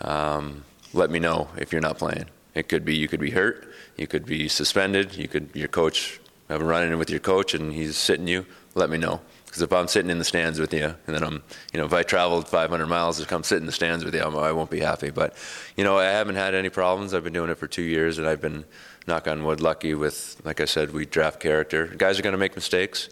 Um, 0.01 0.65
let 0.93 1.11
me 1.11 1.19
know 1.19 1.49
if 1.57 1.73
you're 1.73 1.81
not 1.81 1.99
playing. 1.99 2.27
It 2.55 2.69
could 2.69 2.85
be 2.85 2.95
you 2.95 3.09
could 3.09 3.19
be 3.19 3.31
hurt 3.31 3.72
you 3.97 4.07
could 4.07 4.27
be 4.27 4.49
suspended. 4.49 5.17
You 5.17 5.29
could 5.29 5.51
your 5.55 5.69
coach 5.69 6.21
have 6.49 6.61
a 6.61 6.65
run 6.65 6.85
in 6.85 6.99
with 6.99 7.11
your 7.11 7.21
coach 7.21 7.55
and 7.55 7.73
he's 7.73 7.97
sitting 7.97 8.27
you. 8.27 8.47
Let 8.75 8.91
me 8.91 8.99
know 8.99 9.21
because 9.53 9.61
if 9.61 9.71
I'm 9.71 9.87
sitting 9.87 10.11
in 10.11 10.19
the 10.19 10.25
stands 10.25 10.59
with 10.59 10.73
you, 10.73 10.87
and 11.07 11.15
then 11.15 11.23
I'm, 11.23 11.43
you 11.75 11.79
know, 11.79 11.85
if 11.85 11.93
I 11.93 12.03
traveled 12.03 12.49
500 12.49 12.87
miles 12.87 13.21
to 13.21 13.27
come 13.27 13.45
sit 13.45 13.59
in 13.59 13.67
the 13.67 13.73
stands 13.73 14.03
with 14.03 14.15
you, 14.15 14.23
I'm, 14.23 14.35
I 14.35 14.51
won't 14.51 14.71
be 14.71 14.81
happy. 14.81 15.11
But, 15.11 15.37
you 15.77 15.85
know, 15.85 15.99
I 15.99 16.05
haven't 16.05 16.37
had 16.37 16.55
any 16.55 16.71
problems. 16.71 17.13
I've 17.13 17.23
been 17.23 17.35
doing 17.35 17.51
it 17.51 17.59
for 17.59 17.67
two 17.67 17.83
years, 17.83 18.17
and 18.17 18.27
I've 18.27 18.41
been, 18.41 18.65
knock 19.07 19.29
on 19.29 19.45
wood, 19.45 19.61
lucky 19.61 19.93
with, 19.93 20.41
like 20.43 20.63
I 20.63 20.65
said, 20.65 20.95
we 20.95 21.05
draft 21.05 21.39
character. 21.39 21.87
Guys 21.87 22.19
are 22.19 22.23
going 22.23 22.33
to 22.33 22.39
make 22.39 22.55
mistakes, 22.55 23.11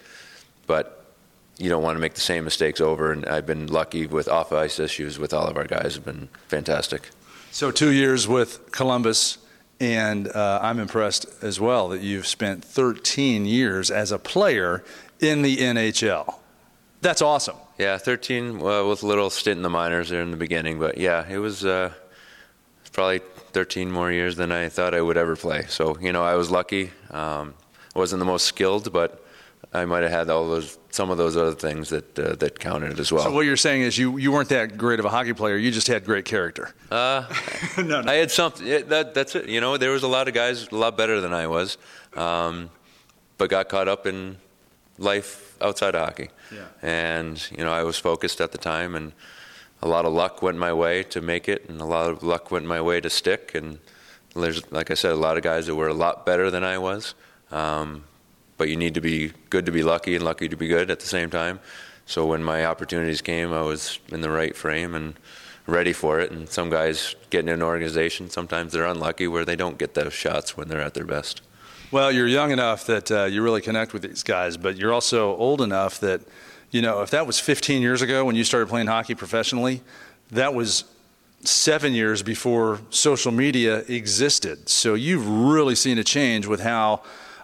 but 0.66 1.12
you 1.58 1.68
don't 1.68 1.82
want 1.82 1.96
to 1.96 2.00
make 2.00 2.14
the 2.14 2.22
same 2.22 2.44
mistakes 2.44 2.80
over. 2.80 3.12
And 3.12 3.26
I've 3.26 3.44
been 3.44 3.66
lucky 3.66 4.06
with 4.06 4.26
off 4.26 4.50
ice 4.50 4.78
issues 4.78 5.18
with 5.18 5.34
all 5.34 5.46
of 5.46 5.58
our 5.58 5.64
guys. 5.64 5.96
Have 5.96 6.06
been 6.06 6.30
fantastic. 6.48 7.10
So 7.50 7.70
two 7.70 7.92
years 7.92 8.26
with 8.26 8.72
Columbus 8.72 9.36
and 9.80 10.28
uh, 10.28 10.60
I'm 10.62 10.78
impressed 10.78 11.26
as 11.42 11.58
well 11.58 11.88
that 11.88 12.02
you've 12.02 12.26
spent 12.26 12.64
13 12.64 13.46
years 13.46 13.90
as 13.90 14.12
a 14.12 14.18
player 14.18 14.84
in 15.18 15.42
the 15.42 15.56
NHL. 15.56 16.36
That's 17.00 17.22
awesome. 17.22 17.56
Yeah, 17.78 17.96
13 17.96 18.60
uh, 18.60 18.84
with 18.84 19.02
a 19.02 19.06
little 19.06 19.30
stint 19.30 19.56
in 19.56 19.62
the 19.62 19.70
minors 19.70 20.10
there 20.10 20.20
in 20.20 20.30
the 20.30 20.36
beginning, 20.36 20.78
but 20.78 20.98
yeah, 20.98 21.26
it 21.26 21.38
was 21.38 21.64
uh, 21.64 21.92
probably 22.92 23.20
13 23.52 23.90
more 23.90 24.12
years 24.12 24.36
than 24.36 24.52
I 24.52 24.68
thought 24.68 24.94
I 24.94 25.00
would 25.00 25.16
ever 25.16 25.34
play. 25.34 25.64
So, 25.68 25.96
you 25.98 26.12
know, 26.12 26.22
I 26.22 26.34
was 26.34 26.50
lucky. 26.50 26.90
Um, 27.10 27.54
wasn't 27.94 28.20
the 28.20 28.26
most 28.26 28.44
skilled, 28.44 28.92
but 28.92 29.19
I 29.72 29.84
might 29.84 30.02
have 30.02 30.10
had 30.10 30.30
all 30.30 30.48
those 30.48 30.78
some 30.90 31.10
of 31.10 31.18
those 31.18 31.36
other 31.36 31.54
things 31.54 31.90
that 31.90 32.18
uh, 32.18 32.34
that 32.36 32.58
counted 32.58 32.98
as 32.98 33.12
well. 33.12 33.22
So 33.22 33.30
what 33.30 33.46
you're 33.46 33.56
saying 33.56 33.82
is 33.82 33.96
you, 33.96 34.16
you 34.16 34.32
weren't 34.32 34.48
that 34.48 34.76
great 34.76 34.98
of 34.98 35.04
a 35.04 35.08
hockey 35.08 35.32
player. 35.32 35.56
You 35.56 35.70
just 35.70 35.86
had 35.86 36.04
great 36.04 36.24
character. 36.24 36.74
Uh, 36.90 37.24
no, 37.78 38.00
no. 38.00 38.10
I 38.10 38.14
had 38.14 38.32
something. 38.32 38.66
that, 38.88 39.14
that's 39.14 39.36
it. 39.36 39.48
You 39.48 39.60
know, 39.60 39.76
there 39.76 39.92
was 39.92 40.02
a 40.02 40.08
lot 40.08 40.26
of 40.26 40.34
guys 40.34 40.68
a 40.68 40.74
lot 40.74 40.96
better 40.96 41.20
than 41.20 41.32
I 41.32 41.46
was, 41.46 41.78
um, 42.14 42.70
but 43.38 43.48
got 43.48 43.68
caught 43.68 43.86
up 43.86 44.06
in 44.06 44.38
life 44.98 45.56
outside 45.60 45.94
of 45.94 46.04
hockey. 46.04 46.30
Yeah. 46.52 46.66
And 46.82 47.50
you 47.56 47.64
know, 47.64 47.72
I 47.72 47.84
was 47.84 47.96
focused 47.96 48.40
at 48.40 48.50
the 48.50 48.58
time, 48.58 48.96
and 48.96 49.12
a 49.82 49.88
lot 49.88 50.04
of 50.04 50.12
luck 50.12 50.42
went 50.42 50.58
my 50.58 50.72
way 50.72 51.04
to 51.04 51.20
make 51.20 51.48
it, 51.48 51.68
and 51.68 51.80
a 51.80 51.86
lot 51.86 52.10
of 52.10 52.24
luck 52.24 52.50
went 52.50 52.66
my 52.66 52.80
way 52.80 53.00
to 53.00 53.08
stick. 53.08 53.54
And 53.54 53.78
there's, 54.34 54.70
like 54.72 54.90
I 54.90 54.94
said, 54.94 55.12
a 55.12 55.16
lot 55.16 55.36
of 55.36 55.44
guys 55.44 55.66
that 55.66 55.76
were 55.76 55.88
a 55.88 55.94
lot 55.94 56.26
better 56.26 56.50
than 56.50 56.64
I 56.64 56.78
was. 56.78 57.14
Um, 57.52 58.04
but 58.60 58.68
you 58.68 58.76
need 58.76 58.92
to 58.92 59.00
be 59.00 59.32
good 59.48 59.64
to 59.64 59.72
be 59.72 59.82
lucky 59.82 60.14
and 60.14 60.22
lucky 60.22 60.46
to 60.46 60.54
be 60.54 60.68
good 60.68 60.90
at 60.90 61.00
the 61.00 61.06
same 61.06 61.30
time. 61.30 61.58
So 62.04 62.26
when 62.26 62.44
my 62.44 62.66
opportunities 62.66 63.22
came, 63.22 63.54
I 63.54 63.62
was 63.62 63.98
in 64.12 64.20
the 64.20 64.28
right 64.28 64.54
frame 64.54 64.94
and 64.94 65.14
ready 65.66 65.94
for 65.94 66.20
it. 66.20 66.30
And 66.30 66.46
some 66.46 66.68
guys 66.68 67.16
get 67.30 67.40
in 67.40 67.48
an 67.48 67.62
organization, 67.62 68.28
sometimes 68.28 68.74
they're 68.74 68.84
unlucky 68.84 69.28
where 69.28 69.46
they 69.46 69.56
don't 69.56 69.78
get 69.78 69.94
those 69.94 70.12
shots 70.12 70.58
when 70.58 70.68
they're 70.68 70.82
at 70.82 70.92
their 70.92 71.06
best. 71.06 71.40
Well, 71.90 72.12
you're 72.12 72.26
young 72.26 72.50
enough 72.50 72.84
that 72.84 73.10
uh, 73.10 73.24
you 73.24 73.42
really 73.42 73.62
connect 73.62 73.94
with 73.94 74.02
these 74.02 74.22
guys, 74.22 74.58
but 74.58 74.76
you're 74.76 74.92
also 74.92 75.34
old 75.36 75.62
enough 75.62 75.98
that, 76.00 76.20
you 76.70 76.82
know, 76.82 77.00
if 77.00 77.08
that 77.12 77.26
was 77.26 77.40
15 77.40 77.80
years 77.80 78.02
ago 78.02 78.26
when 78.26 78.36
you 78.36 78.44
started 78.44 78.68
playing 78.68 78.88
hockey 78.88 79.14
professionally, 79.14 79.80
that 80.32 80.52
was 80.52 80.84
seven 81.44 81.94
years 81.94 82.22
before 82.22 82.80
social 82.90 83.32
media 83.32 83.78
existed. 83.88 84.68
So 84.68 84.92
you've 84.92 85.26
really 85.26 85.74
seen 85.74 85.96
a 85.96 86.04
change 86.04 86.46
with 86.46 86.60
how 86.60 87.00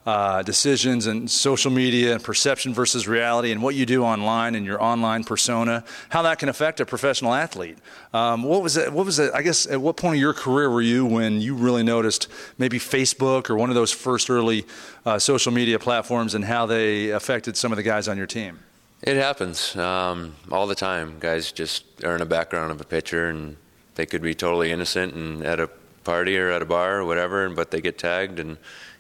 uh, 0.07 0.43
decisions 0.43 1.07
and 1.07 1.29
social 1.29 1.71
media 1.71 2.15
and 2.15 2.23
perception 2.23 2.73
versus 2.73 3.09
reality 3.09 3.51
and 3.51 3.61
what 3.61 3.75
you 3.75 3.85
do 3.85 4.05
online 4.05 4.55
and 4.55 4.65
your 4.65 4.81
online 4.81 5.25
persona, 5.25 5.85
how 6.11 6.23
that 6.23 6.39
can 6.39 6.49
affect 6.49 6.79
a 6.79 6.87
professional 6.87 7.35
athlete. 7.35 7.77
Um, 8.15 8.45
what 8.45 8.63
was 8.63 8.77
it? 8.77 8.93
What 8.93 9.05
was 9.05 9.19
it? 9.19 9.33
I 9.35 9.43
guess 9.43 9.67
at 9.67 9.81
what 9.81 9.97
point 9.97 10.15
of 10.15 10.21
your 10.21 10.33
career 10.33 10.71
were 10.71 10.81
you 10.81 11.05
when 11.05 11.41
you 11.41 11.55
really 11.55 11.83
noticed 11.83 12.29
maybe 12.57 12.79
Facebook 12.79 13.51
or 13.51 13.57
one 13.57 13.69
of 13.69 13.75
those 13.75 13.91
first 13.91 14.31
early 14.31 14.65
uh, 15.05 15.19
social 15.19 15.53
media 15.53 15.79
platforms 15.79 16.35
and 16.35 16.45
how 16.45 16.67
they 16.67 17.11
affected 17.11 17.57
some 17.57 17.73
of 17.73 17.77
the 17.77 17.83
guys 17.83 18.07
on 18.07 18.17
your 18.17 18.27
team? 18.29 18.61
It 19.03 19.17
happens 19.17 19.77
um, 19.77 20.35
all 20.51 20.67
the 20.67 20.75
time. 20.75 21.17
Guys 21.19 21.53
just 21.53 21.85
are 22.05 22.15
in 22.15 22.23
a 22.23 22.27
background 22.27 22.71
of 22.71 22.81
a 22.81 22.85
pitcher 22.85 23.29
and 23.29 23.57
they 23.97 24.07
could 24.07 24.23
be 24.23 24.35
totally 24.35 24.71
innocent 24.71 25.15
and 25.15 25.43
at 25.43 25.59
a 25.59 25.69
party 26.05 26.39
or 26.39 26.51
at 26.51 26.63
a 26.63 26.65
bar 26.65 26.99
or 26.99 27.05
whatever, 27.05 27.49
but 27.51 27.71
they 27.71 27.81
get 27.81 27.99
tagged 27.99 28.39
and 28.39 28.57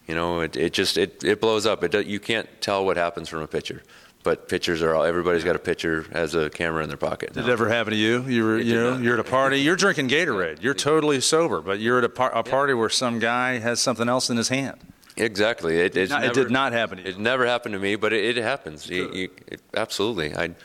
you 0.07 0.15
know, 0.15 0.41
it, 0.41 0.57
it 0.57 0.73
just 0.73 0.97
it, 0.99 1.25
it 1.25 1.41
blows 1.41 1.67
up. 1.67 1.83
It 1.83 2.07
you 2.07 2.21
can't 2.21 2.49
tell 2.61 2.85
what 2.85 2.97
happens 2.97 3.29
from 3.29 3.41
a 3.41 3.47
pitcher. 3.47 3.83
But 4.23 4.49
pitchers 4.49 4.83
are 4.83 4.93
all. 4.93 5.05
Everybody's 5.05 5.45
got 5.45 5.55
a 5.55 5.61
pitcher 5.61 6.05
has 6.13 6.35
a 6.35 6.51
camera 6.51 6.83
in 6.83 6.89
their 6.89 6.99
pocket. 6.99 7.33
Did 7.33 7.49
it 7.49 7.51
ever 7.51 7.69
happen 7.69 7.93
to 7.93 7.97
you? 7.97 8.25
You 8.25 8.43
were, 8.43 8.59
you 8.59 8.75
know, 8.75 8.95
not. 8.95 9.01
you're 9.01 9.15
at 9.15 9.21
a 9.21 9.31
party. 9.31 9.61
You're 9.61 9.77
drinking 9.77 10.09
Gatorade. 10.09 10.61
You're 10.61 10.75
totally 10.91 11.21
sober, 11.21 11.61
but 11.61 11.79
you're 11.79 11.99
at 11.99 12.05
a, 12.05 12.09
par- 12.09 12.33
a 12.37 12.43
party 12.43 12.75
where 12.75 12.89
some 12.89 13.21
guy 13.21 13.59
has 13.59 13.79
something 13.79 14.09
else 14.09 14.29
in 14.29 14.37
his 14.37 14.49
hand. 14.49 14.79
Exactly. 15.17 15.79
It, 15.79 15.97
it, 15.97 16.11
not, 16.11 16.23
never, 16.23 16.33
it 16.33 16.35
did 16.35 16.51
not 16.51 16.73
happen 16.73 16.99
to 16.99 17.05
you. 17.05 17.11
It 17.11 17.19
never 17.21 17.47
happened 17.47 17.75
to 17.75 17.79
me, 17.79 17.95
but 17.95 18.13
it, 18.13 18.37
it 18.37 18.43
happens. 18.43 18.91
You, 18.91 19.13
you, 19.13 19.31
it, 19.47 19.63
absolutely. 19.75 20.35
I, 20.35 20.57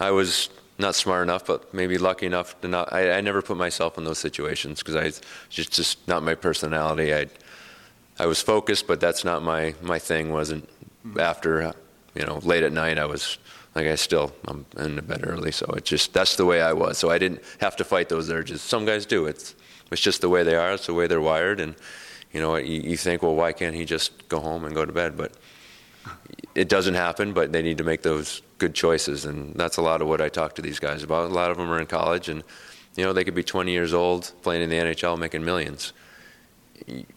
I 0.00 0.10
was 0.10 0.48
not 0.78 0.94
smart 0.94 1.22
enough, 1.22 1.44
but 1.46 1.72
maybe 1.74 1.98
lucky 1.98 2.24
enough 2.26 2.58
to 2.62 2.68
not. 2.68 2.92
I, 2.92 3.12
I 3.12 3.20
never 3.20 3.42
put 3.42 3.56
myself 3.56 3.98
in 3.98 4.04
those 4.04 4.18
situations 4.18 4.78
because 4.78 4.96
I 4.96 5.12
just 5.50 5.72
just 5.72 6.08
not 6.08 6.22
my 6.22 6.34
personality. 6.34 7.14
I 7.14 7.26
I 8.22 8.26
was 8.26 8.40
focused, 8.40 8.86
but 8.86 9.00
that's 9.00 9.24
not 9.24 9.42
my 9.42 9.74
my 9.82 9.98
thing. 9.98 10.32
wasn't 10.32 10.68
after 11.18 11.74
you 12.14 12.24
know 12.24 12.38
late 12.44 12.62
at 12.62 12.72
night. 12.72 12.96
I 12.96 13.04
was 13.04 13.38
like 13.74 13.88
I 13.88 13.96
still 13.96 14.32
I'm 14.46 14.64
in 14.76 14.94
the 14.94 15.02
bed 15.02 15.22
early, 15.26 15.50
so 15.50 15.66
it 15.76 15.84
just 15.84 16.12
that's 16.12 16.36
the 16.36 16.46
way 16.46 16.62
I 16.62 16.72
was. 16.72 16.98
So 16.98 17.10
I 17.10 17.18
didn't 17.18 17.40
have 17.60 17.74
to 17.76 17.84
fight 17.84 18.08
those 18.08 18.30
urges. 18.30 18.62
Some 18.62 18.84
guys 18.84 19.06
do. 19.06 19.26
It's 19.26 19.56
it's 19.90 20.00
just 20.00 20.20
the 20.20 20.28
way 20.28 20.44
they 20.44 20.54
are. 20.54 20.74
It's 20.74 20.86
the 20.86 20.94
way 20.94 21.08
they're 21.08 21.20
wired, 21.32 21.58
and 21.58 21.74
you 22.32 22.40
know 22.40 22.54
you, 22.54 22.80
you 22.90 22.96
think, 22.96 23.24
well, 23.24 23.34
why 23.34 23.52
can't 23.52 23.74
he 23.74 23.84
just 23.84 24.28
go 24.28 24.38
home 24.38 24.64
and 24.64 24.72
go 24.72 24.84
to 24.84 24.92
bed? 24.92 25.16
But 25.16 25.32
it 26.54 26.68
doesn't 26.68 26.94
happen. 26.94 27.32
But 27.32 27.50
they 27.50 27.60
need 27.60 27.78
to 27.78 27.84
make 27.84 28.02
those 28.02 28.40
good 28.58 28.72
choices, 28.72 29.24
and 29.24 29.52
that's 29.56 29.78
a 29.78 29.82
lot 29.82 30.00
of 30.00 30.06
what 30.06 30.20
I 30.20 30.28
talk 30.28 30.54
to 30.54 30.62
these 30.62 30.78
guys 30.78 31.02
about. 31.02 31.28
A 31.28 31.34
lot 31.34 31.50
of 31.50 31.56
them 31.56 31.68
are 31.72 31.80
in 31.80 31.86
college, 31.86 32.28
and 32.28 32.44
you 32.94 33.04
know 33.04 33.12
they 33.12 33.24
could 33.24 33.34
be 33.34 33.42
20 33.42 33.72
years 33.72 33.92
old 33.92 34.30
playing 34.42 34.62
in 34.62 34.70
the 34.70 34.76
NHL, 34.76 35.18
making 35.18 35.44
millions 35.44 35.92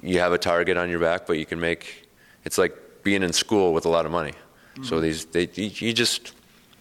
you 0.01 0.19
have 0.19 0.33
a 0.33 0.37
target 0.37 0.77
on 0.77 0.89
your 0.89 0.99
back, 0.99 1.25
but 1.27 1.37
you 1.37 1.45
can 1.45 1.59
make 1.59 2.07
it's 2.43 2.57
like 2.57 3.03
being 3.03 3.23
in 3.23 3.33
school 3.33 3.73
with 3.73 3.85
a 3.85 3.89
lot 3.89 4.05
of 4.05 4.11
money. 4.11 4.31
Mm-hmm. 4.31 4.83
So 4.83 4.99
these 4.99 5.25
they 5.25 5.49
you 5.53 5.93
just 5.93 6.33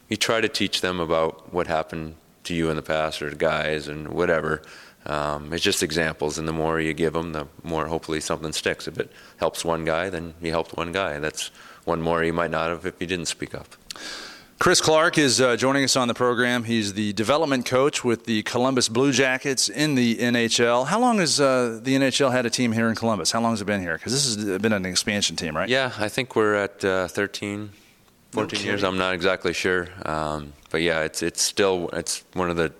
you 0.09 0.17
try 0.17 0.41
to 0.41 0.49
teach 0.49 0.81
them 0.81 1.00
about 1.00 1.53
what 1.53 1.67
happened 1.67 2.17
to 2.45 2.55
you 2.55 2.71
in 2.71 2.76
the 2.76 2.83
past 2.83 3.23
or 3.23 3.31
guys 3.31 3.88
and 3.88 4.09
whatever. 4.09 4.62
Um, 5.07 5.53
it's 5.53 5.62
just 5.62 5.83
examples, 5.83 6.38
and 6.38 6.49
the 6.49 6.53
more 6.53 6.81
you 6.81 6.95
give 6.95 7.12
them, 7.12 7.33
the 7.33 7.47
more 7.62 7.87
hopefully 7.87 8.21
something 8.21 8.53
sticks. 8.53 8.88
If 8.88 8.99
it 8.99 9.12
helps 9.37 9.64
one 9.64 9.85
guy, 9.85 10.09
then 10.09 10.35
you 10.41 10.50
helped 10.50 10.76
one 10.76 10.93
guy. 10.93 11.19
That's 11.19 11.49
one 11.85 12.00
more 12.00 12.25
you 12.25 12.33
might 12.33 12.50
not 12.50 12.71
have 12.71 12.87
if 12.87 12.99
you 13.00 13.07
didn't 13.07 13.26
speak 13.26 13.55
up. 13.55 13.76
Chris 14.64 14.80
Clark 14.80 15.18
is 15.18 15.42
uh, 15.42 15.56
joining 15.56 15.85
us 15.85 15.94
on 15.94 16.09
the 16.09 16.14
program. 16.14 16.64
He's 16.64 16.94
the 16.94 17.12
development 17.12 17.66
coach 17.66 18.02
with 18.02 18.25
the 18.25 18.42
Columbus 18.44 18.88
Blue 18.88 19.12
Jackets 19.12 19.68
in 19.68 19.94
the 19.94 20.16
NHL. 20.16 20.87
How 20.87 20.99
long 20.99 21.18
has 21.18 21.38
uh, 21.38 21.80
the 21.83 21.94
NHL 21.94 22.33
had 22.33 22.47
a 22.47 22.50
team 22.50 22.73
here 22.73 22.88
in 22.88 22.94
Columbus? 22.94 23.30
How 23.30 23.42
long 23.42 23.52
has 23.52 23.61
it 23.61 23.66
been 23.66 23.83
here? 23.83 23.99
Because 23.99 24.14
this 24.14 24.25
has 24.25 24.62
been 24.62 24.73
an 24.73 24.87
expansion 24.87 25.37
team, 25.37 25.54
right? 25.54 25.68
Yeah, 25.68 25.92
I 25.99 26.09
think 26.09 26.35
we're 26.35 26.54
at 26.54 26.83
uh, 26.83 27.09
13, 27.09 27.73
14 28.30 28.59
okay. 28.59 28.66
years. 28.66 28.83
I'm 28.83 28.97
not 28.97 29.12
exactly 29.12 29.52
sure, 29.52 29.88
um, 30.06 30.54
but 30.71 30.80
yeah, 30.80 31.02
it's 31.02 31.23
it's 31.23 31.42
still 31.42 31.90
it's 31.92 32.25
one 32.33 32.49
of 32.49 32.56
the 32.56 32.73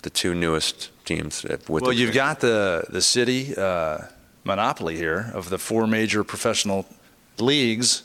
the 0.00 0.08
two 0.08 0.34
newest 0.34 0.88
teams. 1.04 1.44
well, 1.68 1.92
you've 1.92 2.14
got 2.14 2.40
the 2.40 2.86
the 2.88 3.02
city 3.02 3.54
uh, 3.54 3.98
monopoly 4.42 4.96
here 4.96 5.30
of 5.34 5.50
the 5.50 5.58
four 5.58 5.86
major 5.86 6.24
professional 6.24 6.86
leagues 7.36 8.04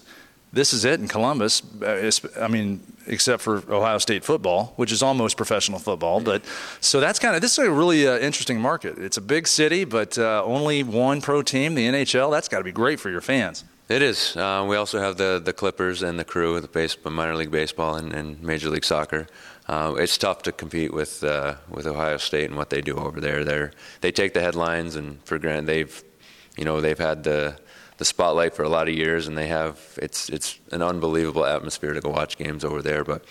this 0.52 0.74
is 0.74 0.86
it 0.86 1.00
in 1.00 1.08
Columbus. 1.08 1.62
Uh, 1.82 2.12
I 2.40 2.48
mean, 2.48 2.82
except 3.06 3.42
for 3.42 3.58
Ohio 3.72 3.98
State 3.98 4.24
football, 4.24 4.74
which 4.78 4.92
is 4.92 5.04
almost 5.04 5.38
professional 5.38 5.80
football. 5.80 6.22
But 6.22 6.44
so 6.80 7.00
that's 7.00 7.20
kind 7.20 7.36
of 7.36 7.42
this 7.42 7.58
is 7.58 7.66
a 7.66 7.72
really 7.72 8.08
uh, 8.08 8.18
interesting 8.18 8.60
market. 8.60 8.98
It's 8.98 9.18
a 9.18 9.22
big 9.22 9.48
city, 9.48 9.84
but 9.84 10.18
uh, 10.18 10.44
only 10.44 10.84
one 10.84 11.22
pro 11.22 11.42
team, 11.42 11.76
the 11.76 11.88
NHL. 11.88 12.32
That's 12.32 12.48
got 12.48 12.60
to 12.60 12.64
be 12.64 12.72
great 12.72 13.00
for 13.00 13.10
your 13.10 13.22
fans. 13.22 13.64
It 13.90 14.04
is. 14.04 14.36
Uh, 14.36 14.66
we 14.70 14.76
also 14.76 15.00
have 15.00 15.18
the 15.18 15.42
the 15.44 15.54
Clippers 15.54 16.04
and 16.04 16.20
the 16.20 16.26
Crew, 16.26 16.60
the 16.60 16.68
base, 16.68 16.96
minor 17.04 17.36
league 17.36 17.52
baseball 17.52 17.96
and, 17.96 18.14
and 18.14 18.42
Major 18.42 18.70
League 18.70 18.86
Soccer. 18.86 19.28
Uh, 19.68 19.94
it's 19.98 20.18
tough 20.18 20.42
to 20.44 20.52
compete 20.52 20.94
with 20.94 21.24
uh, 21.24 21.56
with 21.70 21.86
Ohio 21.86 22.18
State 22.18 22.46
and 22.46 22.56
what 22.56 22.70
they 22.70 22.82
do 22.82 22.98
over 22.98 23.20
there. 23.20 23.44
They 23.44 23.70
they 24.02 24.12
take 24.12 24.34
the 24.34 24.42
headlines 24.42 24.96
and 24.96 25.24
for 25.24 25.38
granted 25.38 25.68
they've 25.68 26.04
you 26.58 26.66
know 26.66 26.82
they've 26.82 26.98
had 27.00 27.24
the 27.24 27.58
the 28.00 28.06
spotlight 28.06 28.56
for 28.56 28.64
a 28.64 28.70
lot 28.70 28.88
of 28.88 28.96
years, 28.96 29.28
and 29.28 29.38
they 29.38 29.48
have 29.48 30.00
it's 30.02 30.30
it's 30.30 30.58
an 30.72 30.82
unbelievable 30.82 31.46
atmosphere 31.46 31.94
to 31.94 32.02
go 32.02 32.10
watch 32.10 32.38
games 32.38 32.64
over 32.64 32.82
there. 32.82 33.04
But 33.04 33.26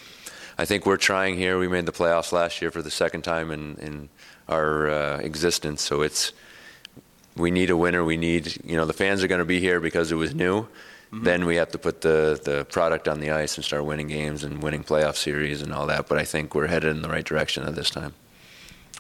I 0.59 0.67
think 0.67 0.85
we're 0.85 0.99
trying 0.99 1.37
here. 1.37 1.59
We 1.59 1.69
made 1.69 1.87
the 1.87 1.93
playoffs 1.93 2.33
last 2.33 2.61
year 2.61 2.71
for 2.71 2.83
the 2.83 2.91
second 2.91 3.23
time 3.23 3.51
in 3.51 3.77
in 3.77 4.09
our 4.47 4.91
uh, 4.91 5.19
existence, 5.19 5.83
so 5.83 6.03
it's 6.03 6.33
we 7.35 7.51
need 7.51 7.71
a 7.71 7.77
winner. 7.77 8.05
We 8.05 8.19
need 8.19 8.63
you 8.63 8.77
know 8.77 8.85
the 8.85 8.93
fans 8.93 9.25
are 9.25 9.27
going 9.27 9.41
to 9.41 9.47
be 9.47 9.59
here 9.59 9.81
because 9.81 10.13
it 10.13 10.17
was 10.17 10.35
new. 10.35 10.63
Mm-hmm. 10.63 11.25
Then 11.25 11.47
we 11.47 11.57
have 11.57 11.71
to 11.71 11.79
put 11.79 12.03
the 12.03 12.39
the 12.45 12.67
product 12.67 13.09
on 13.09 13.21
the 13.21 13.31
ice 13.31 13.57
and 13.57 13.65
start 13.65 13.87
winning 13.87 14.09
games 14.09 14.45
and 14.45 14.63
winning 14.63 14.85
playoff 14.85 15.17
series 15.17 15.63
and 15.63 15.73
all 15.73 15.87
that. 15.87 16.09
But 16.09 16.19
I 16.19 16.25
think 16.25 16.55
we're 16.55 16.67
headed 16.67 16.95
in 16.95 17.01
the 17.01 17.09
right 17.09 17.25
direction 17.25 17.65
at 17.65 17.75
this 17.75 17.89
time. 17.89 18.13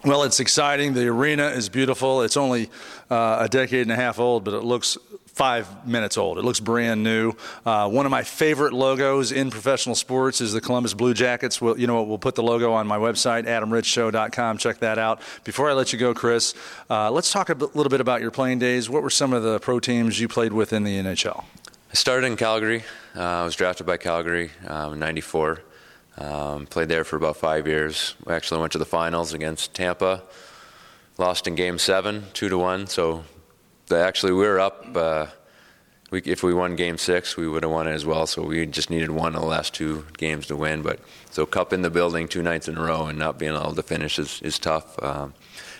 Well, 0.04 0.22
it's 0.22 0.38
exciting. 0.38 0.94
The 0.94 1.08
arena 1.08 1.48
is 1.48 1.68
beautiful. 1.68 2.22
It's 2.22 2.37
only 2.37 2.70
uh, 3.10 3.38
a 3.40 3.48
decade 3.48 3.82
and 3.82 3.90
a 3.90 3.96
half 3.96 4.20
old, 4.20 4.44
but 4.44 4.54
it 4.54 4.62
looks 4.62 4.96
five 5.38 5.87
minutes 5.87 6.18
old. 6.18 6.37
It 6.37 6.45
looks 6.45 6.59
brand 6.59 7.04
new. 7.04 7.33
Uh, 7.64 7.88
one 7.88 8.07
of 8.07 8.11
my 8.11 8.25
favorite 8.25 8.73
logos 8.73 9.30
in 9.30 9.52
professional 9.52 9.95
sports 9.95 10.40
is 10.40 10.52
the 10.52 10.61
Columbus 10.61 10.95
Blue 10.95 11.14
Jackets. 11.14 11.61
We'll, 11.61 11.78
you 11.78 11.87
know 11.87 11.95
what? 11.95 12.09
We'll 12.09 12.18
put 12.18 12.35
the 12.35 12.42
logo 12.42 12.73
on 12.73 12.88
my 12.88 12.99
website, 12.99 13.47
adamritzshow.com. 13.47 14.59
Check 14.59 14.78
that 14.78 14.99
out. 14.99 15.23
Before 15.45 15.71
I 15.71 15.75
let 15.75 15.92
you 15.92 15.99
go, 15.99 16.12
Chris, 16.12 16.54
uh, 16.90 17.12
let's 17.12 17.30
talk 17.30 17.50
a 17.50 17.54
little 17.54 17.88
bit 17.88 18.00
about 18.00 18.21
your 18.21 18.33
playing 18.33 18.59
days. 18.59 18.90
What 18.90 19.04
were 19.04 19.11
some 19.11 19.33
of 19.33 19.45
the 19.45 19.61
pro 19.61 19.78
teams 19.78 20.18
you 20.18 20.26
played 20.26 20.52
with 20.52 20.73
in 20.73 20.83
the 20.83 20.99
NHL? 20.99 21.45
I 21.88 21.95
started 21.95 22.26
in 22.26 22.37
Calgary. 22.37 22.83
Uh, 23.14 23.23
I 23.23 23.45
was 23.45 23.54
drafted 23.54 23.87
by 23.87 23.97
Calgary 23.97 24.50
um, 24.66 24.95
in 24.95 24.99
'94. 24.99 25.62
Um, 26.18 26.66
played 26.66 26.88
there 26.88 27.04
for 27.04 27.14
about 27.14 27.37
five 27.37 27.68
years. 27.68 28.16
We 28.25 28.35
actually 28.35 28.61
went 28.61 28.73
to 28.73 28.78
the 28.78 28.85
finals 28.85 29.35
against 29.35 29.73
Tampa. 29.73 30.25
Lost 31.16 31.47
in 31.47 31.54
Game 31.54 31.78
Seven, 31.78 32.25
two 32.33 32.49
to 32.49 32.59
one. 32.59 32.88
So 32.88 33.23
actually 33.97 34.33
we 34.33 34.47
were 34.47 34.61
up. 34.61 34.97
Uh, 34.97 35.26
we, 36.11 36.23
if 36.23 36.42
we 36.42 36.54
won 36.54 36.75
Game 36.76 36.97
Six, 36.97 37.37
we 37.37 37.49
would 37.49 37.62
have 37.62 37.73
won 37.73 37.87
it 37.87 37.92
as 37.92 38.07
well. 38.07 38.26
So 38.26 38.42
we 38.42 38.64
just 38.66 38.90
needed 38.90 39.11
one 39.11 39.35
of 39.35 39.42
the 39.42 39.47
last 39.47 39.75
two 39.75 40.07
games 40.16 40.47
to 40.47 40.57
win. 40.57 40.83
But 40.83 41.00
so 41.30 41.45
cup 41.45 41.73
in 41.73 41.83
the 41.83 41.90
building 41.90 42.28
two 42.28 42.42
nights 42.42 42.68
in 42.68 42.78
a 42.78 42.83
row 42.83 43.07
and 43.07 43.18
not 43.18 43.38
being 43.38 43.54
able 43.54 43.75
to 43.75 43.83
finish 43.83 44.18
is, 44.18 44.40
is 44.42 44.59
tough. 44.59 45.02
Um, 45.02 45.35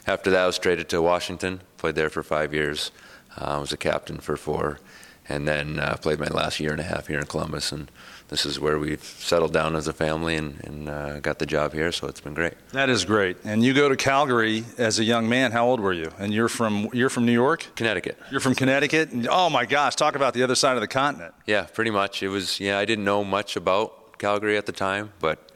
after 0.07 0.31
that, 0.31 0.43
I 0.43 0.47
was 0.47 0.59
traded 0.59 0.89
to 0.91 1.03
Washington 1.03 1.61
Played 1.79 1.95
there 1.95 2.11
for 2.11 2.25
five 2.25 2.53
years. 2.53 2.91
Uh, 3.37 3.59
was 3.61 3.73
a 3.73 3.77
captain 3.77 4.19
for 4.19 4.37
four, 4.37 4.81
and 5.29 5.47
then 5.47 5.79
uh, 5.79 5.97
played 5.97 6.19
my 6.19 6.29
last 6.29 6.59
year 6.61 6.73
and 6.73 6.81
a 6.81 6.85
half 6.85 7.07
here 7.07 7.19
in 7.19 7.27
Columbus. 7.27 7.73
And 7.73 7.91
this 8.29 8.47
is 8.47 8.59
where 8.59 8.79
we've 8.79 9.03
settled 9.03 9.53
down 9.53 9.77
as 9.77 9.89
a 9.89 9.93
family 9.93 10.37
and, 10.37 10.61
and 10.65 10.89
uh, 10.89 11.21
got 11.21 11.39
the 11.39 11.47
job 11.47 11.73
here. 11.73 11.93
So 11.93 12.07
it's 12.07 12.21
been 12.21 12.35
great. 12.35 12.55
That 12.73 12.89
is 12.89 13.05
great. 13.05 13.37
And 13.45 13.63
you 13.63 13.75
go 13.75 13.89
to 13.89 13.97
Calgary 13.97 14.65
as 14.79 14.99
a 14.99 15.05
young 15.05 15.29
man. 15.29 15.53
How 15.53 15.67
old 15.67 15.81
were 15.81 15.93
you? 15.93 16.11
And 16.19 16.33
you're 16.33 16.49
from 16.49 16.89
you're 16.93 17.11
from 17.11 17.27
New 17.27 17.33
York, 17.33 17.67
Connecticut. 17.77 18.19
You're 18.31 18.41
from 18.41 18.55
Connecticut. 18.55 19.11
Oh 19.29 19.51
my 19.51 19.67
gosh! 19.67 19.97
Talk 19.97 20.15
about 20.15 20.35
the 20.35 20.43
other 20.43 20.55
side 20.55 20.77
of 20.77 20.81
the 20.81 20.89
continent. 20.89 21.35
Yeah, 21.47 21.65
pretty 21.65 21.91
much. 21.91 22.23
It 22.23 22.29
was. 22.29 22.61
Yeah, 22.61 22.79
I 22.79 22.85
didn't 22.85 23.05
know 23.05 23.25
much 23.25 23.57
about 23.57 24.19
Calgary 24.19 24.57
at 24.57 24.67
the 24.67 24.73
time, 24.73 25.13
but 25.21 25.53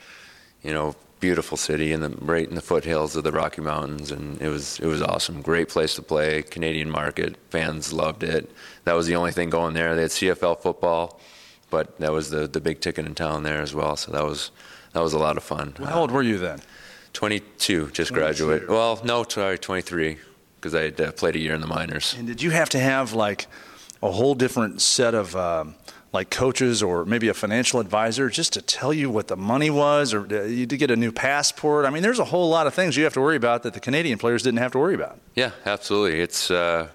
you 0.63 0.73
know, 0.73 0.95
beautiful 1.23 1.57
city 1.57 1.93
in 1.93 2.01
the 2.01 2.11
right 2.21 2.49
in 2.49 2.57
the 2.57 2.61
foothills 2.61 3.15
of 3.15 3.23
the 3.23 3.31
Rocky 3.33 3.63
Mountains, 3.63 4.11
and 4.11 4.43
it 4.43 4.49
was 4.49 4.79
it 4.81 4.87
was 4.87 5.01
awesome. 5.01 5.41
Great 5.41 5.69
place 5.69 5.95
to 5.95 6.03
play. 6.03 6.43
Canadian 6.43 6.91
market 6.91 7.37
fans 7.49 7.93
loved 7.93 8.25
it. 8.25 8.51
That 8.85 8.95
was 8.95 9.07
the 9.07 9.15
only 9.15 9.31
thing 9.31 9.49
going 9.49 9.73
there. 9.73 9.95
They 9.95 10.03
had 10.03 10.11
CFL 10.11 10.61
football, 10.61 11.21
but 11.71 11.99
that 12.01 12.13
was 12.13 12.29
the 12.31 12.49
the 12.49 12.61
big 12.61 12.81
ticket 12.81 13.07
in 13.07 13.15
town 13.15 13.45
there 13.45 13.63
as 13.63 13.73
well. 13.73 13.97
So 13.97 14.11
that 14.13 14.25
was 14.25 14.51
that 14.93 15.01
was 15.01 15.15
a 15.15 15.19
lot 15.19 15.37
of 15.37 15.45
fun. 15.45 15.75
How 15.79 16.01
old 16.01 16.11
were 16.11 16.23
you 16.23 16.39
then? 16.39 16.61
22, 17.13 17.91
just 17.93 18.13
graduated. 18.13 18.69
Well, 18.69 18.99
no, 19.05 19.23
sorry, 19.29 19.59
23, 19.59 20.17
because 20.57 20.75
I 20.75 20.85
had 20.85 20.99
uh, 20.99 21.13
played 21.13 21.37
a 21.37 21.39
year 21.39 21.55
in 21.55 21.61
the 21.61 21.67
minors. 21.67 22.15
And 22.19 22.27
did 22.27 22.41
you 22.41 22.51
have 22.51 22.71
to 22.71 22.79
have 22.79 23.13
like 23.13 23.47
a 24.03 24.11
whole 24.11 24.35
different 24.35 24.81
set 24.81 25.15
of 25.15 25.37
um, 25.37 25.75
like 26.13 26.31
coaches 26.31 26.83
or 26.83 27.05
maybe 27.05 27.29
a 27.29 27.35
financial 27.35 27.81
advisor 27.81 28.29
just 28.29 28.53
to 28.53 28.63
tell 28.63 28.93
you 28.93 29.09
what 29.11 29.29
the 29.29 29.37
money 29.37 29.71
was, 29.71 30.13
or 30.13 30.27
uh, 30.31 30.45
you 30.45 30.67
to 30.67 30.77
get 30.77 30.91
a 30.91 30.97
new 30.97 31.11
passport? 31.11 31.87
I 31.87 31.91
mean, 31.91 32.03
there's 32.03 32.19
a 32.19 32.25
whole 32.25 32.49
lot 32.51 32.67
of 32.67 32.75
things 32.75 32.97
you 32.97 33.05
have 33.05 33.15
to 33.15 33.21
worry 33.21 33.37
about 33.37 33.63
that 33.63 33.75
the 33.75 33.81
Canadian 33.81 34.19
players 34.19 34.43
didn't 34.43 34.59
have 34.59 34.73
to 34.73 34.79
worry 34.79 34.95
about. 34.95 35.19
Yeah, 35.35 35.53
absolutely. 35.65 36.21
It's 36.21 36.51
uh, 36.51 36.89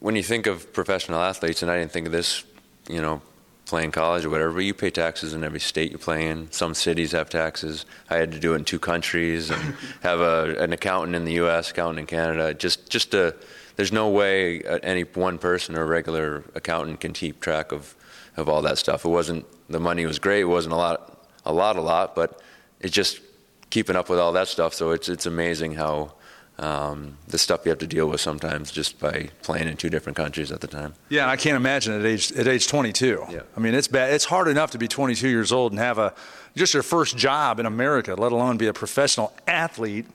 when 0.00 0.16
you 0.16 0.22
think 0.22 0.46
of 0.46 0.72
professional 0.72 1.20
athletes, 1.20 1.62
and 1.62 1.70
I 1.70 1.78
didn't 1.78 1.92
think 1.92 2.06
of 2.06 2.12
this, 2.12 2.44
you 2.88 3.00
know, 3.00 3.22
playing 3.66 3.90
college 3.90 4.24
or 4.24 4.30
whatever, 4.30 4.60
you 4.60 4.72
pay 4.72 4.90
taxes 4.90 5.34
in 5.34 5.44
every 5.44 5.60
state 5.60 5.92
you 5.92 5.98
play 5.98 6.26
in. 6.28 6.50
Some 6.52 6.72
cities 6.72 7.12
have 7.12 7.28
taxes. 7.28 7.84
I 8.08 8.16
had 8.16 8.32
to 8.32 8.38
do 8.38 8.54
it 8.54 8.56
in 8.56 8.64
two 8.64 8.78
countries 8.78 9.50
and 9.50 9.74
have 10.02 10.20
a, 10.20 10.56
an 10.58 10.72
accountant 10.72 11.16
in 11.16 11.24
the 11.24 11.34
U.S., 11.34 11.70
accountant 11.70 11.98
in 11.98 12.06
Canada. 12.06 12.54
Just, 12.54 12.88
just 12.88 13.12
a, 13.14 13.34
there's 13.74 13.92
no 13.92 14.08
way 14.08 14.62
any 14.82 15.02
one 15.02 15.38
person 15.38 15.76
or 15.76 15.84
regular 15.84 16.44
accountant 16.54 17.00
can 17.00 17.12
keep 17.12 17.40
track 17.40 17.72
of, 17.72 17.94
of 18.36 18.48
all 18.48 18.62
that 18.62 18.78
stuff. 18.78 19.04
It 19.04 19.08
wasn't 19.08 19.46
the 19.68 19.80
money 19.80 20.06
was 20.06 20.18
great. 20.18 20.40
It 20.40 20.44
wasn't 20.44 20.74
a 20.74 20.76
lot, 20.76 21.26
a 21.44 21.52
lot, 21.52 21.76
a 21.76 21.80
lot, 21.80 22.14
but 22.14 22.40
it's 22.80 22.94
just 22.94 23.20
keeping 23.70 23.96
up 23.96 24.08
with 24.08 24.18
all 24.18 24.32
that 24.32 24.48
stuff. 24.48 24.74
So 24.74 24.90
it's 24.90 25.08
it's 25.08 25.26
amazing 25.26 25.74
how 25.74 26.12
um, 26.58 27.18
the 27.28 27.38
stuff 27.38 27.60
you 27.64 27.70
have 27.70 27.78
to 27.78 27.86
deal 27.86 28.08
with 28.08 28.20
sometimes 28.20 28.70
just 28.70 28.98
by 28.98 29.30
playing 29.42 29.68
in 29.68 29.76
two 29.76 29.90
different 29.90 30.16
countries 30.16 30.50
at 30.50 30.60
the 30.60 30.66
time. 30.66 30.94
Yeah, 31.08 31.28
I 31.28 31.36
can't 31.36 31.56
imagine 31.56 31.98
at 31.98 32.06
age 32.06 32.32
at 32.32 32.48
age 32.48 32.66
22. 32.66 33.26
Yeah. 33.30 33.40
I 33.56 33.60
mean, 33.60 33.74
it's 33.74 33.88
bad. 33.88 34.12
It's 34.14 34.24
hard 34.24 34.48
enough 34.48 34.70
to 34.72 34.78
be 34.78 34.88
22 34.88 35.28
years 35.28 35.52
old 35.52 35.72
and 35.72 35.78
have 35.78 35.98
a 35.98 36.14
just 36.56 36.72
your 36.72 36.82
first 36.82 37.16
job 37.16 37.60
in 37.60 37.66
America, 37.66 38.14
let 38.14 38.32
alone 38.32 38.56
be 38.56 38.66
a 38.66 38.72
professional 38.72 39.34
athlete 39.46 40.06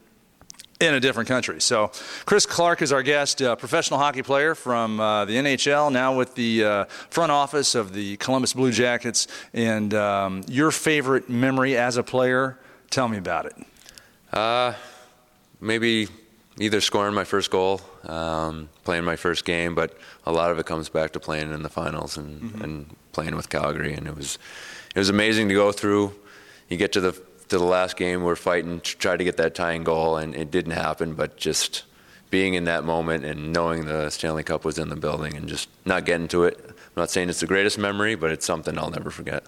in 0.81 0.93
a 0.93 1.00
different 1.00 1.29
country. 1.29 1.61
So, 1.61 1.91
Chris 2.25 2.45
Clark 2.45 2.81
is 2.81 2.91
our 2.91 3.03
guest, 3.03 3.41
uh, 3.41 3.55
professional 3.55 4.00
hockey 4.00 4.23
player 4.23 4.55
from 4.55 5.00
uh, 5.00 5.25
the 5.25 5.35
NHL, 5.35 5.91
now 5.91 6.15
with 6.15 6.35
the 6.35 6.63
uh, 6.63 6.85
front 7.09 7.31
office 7.31 7.75
of 7.75 7.93
the 7.93 8.17
Columbus 8.17 8.53
Blue 8.53 8.71
Jackets. 8.71 9.27
And 9.53 9.93
um, 9.93 10.43
your 10.47 10.71
favorite 10.71 11.29
memory 11.29 11.77
as 11.77 11.97
a 11.97 12.03
player? 12.03 12.57
Tell 12.89 13.07
me 13.07 13.17
about 13.17 13.45
it. 13.45 13.55
Uh, 14.33 14.73
maybe 15.59 16.07
either 16.59 16.81
scoring 16.81 17.13
my 17.13 17.23
first 17.23 17.51
goal, 17.51 17.81
um, 18.03 18.69
playing 18.83 19.03
my 19.03 19.15
first 19.15 19.45
game, 19.45 19.75
but 19.75 19.97
a 20.25 20.31
lot 20.31 20.51
of 20.51 20.59
it 20.59 20.65
comes 20.65 20.89
back 20.89 21.13
to 21.13 21.19
playing 21.19 21.53
in 21.53 21.63
the 21.63 21.69
finals 21.69 22.17
and, 22.17 22.41
mm-hmm. 22.41 22.63
and 22.63 22.95
playing 23.11 23.35
with 23.35 23.50
Calgary. 23.50 23.93
And 23.93 24.07
it 24.07 24.15
was 24.15 24.38
it 24.95 25.00
was 25.00 25.09
amazing 25.09 25.47
to 25.50 25.53
go 25.53 25.72
through. 25.72 26.13
You 26.70 26.77
get 26.77 26.91
to 26.94 27.01
the 27.01 27.22
to 27.51 27.57
the 27.57 27.66
last 27.66 27.98
game, 27.98 28.24
we're 28.24 28.35
fighting 28.35 28.79
to 28.79 28.98
try 28.98 29.16
to 29.16 29.24
get 29.24 29.37
that 29.37 29.53
tying 29.55 29.83
goal, 29.83 30.18
and 30.18 30.33
it 30.35 30.51
didn't 30.51 30.72
happen. 30.72 31.14
But 31.14 31.37
just 31.37 31.83
being 32.29 32.53
in 32.53 32.64
that 32.64 32.85
moment 32.85 33.25
and 33.25 33.51
knowing 33.51 33.85
the 33.85 34.09
Stanley 34.09 34.42
Cup 34.44 34.64
was 34.64 34.79
in 34.79 34.87
the 34.87 34.96
building 34.96 35.35
and 35.35 35.48
just 35.48 35.70
not 35.85 36.05
getting 36.05 36.29
to 36.29 36.46
it. 36.46 36.57
I'm 36.66 36.75
not 36.96 37.09
saying 37.09 37.29
it's 37.29 37.42
the 37.42 37.48
greatest 37.48 37.77
memory, 37.77 38.16
but 38.16 38.31
it's 38.31 38.46
something 38.46 38.77
I'll 38.77 38.90
never 38.90 39.11
forget. 39.11 39.44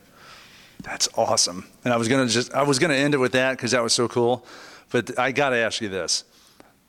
That's 0.84 1.08
awesome. 1.16 1.66
And 1.86 1.94
I 1.94 1.98
was 1.98 2.10
gonna 2.10 2.28
just 2.28 2.54
I 2.54 2.63
was 2.63 2.78
gonna 2.78 2.94
end 2.94 3.13
it 3.13 3.18
with 3.18 3.32
that 3.32 3.52
because 3.52 3.72
that 3.72 3.82
was 3.82 3.94
so 3.94 4.10
cool. 4.10 4.46
But 4.92 5.18
I 5.18 5.32
got 5.32 5.52
to 5.52 5.58
ask 5.58 5.82
you 5.82 5.88
this: 5.88 6.26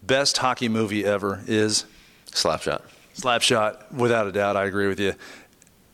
best 0.03 0.39
hockey 0.39 0.69
movie 0.69 1.05
ever 1.05 1.43
is 1.47 1.87
Slapshot. 2.27 2.83
Slapshot, 3.15 3.93
without 3.93 4.27
a 4.27 4.33
doubt. 4.33 4.57
I 4.57 4.65
agree 4.65 4.89
with 4.89 4.99
you. 4.99 5.15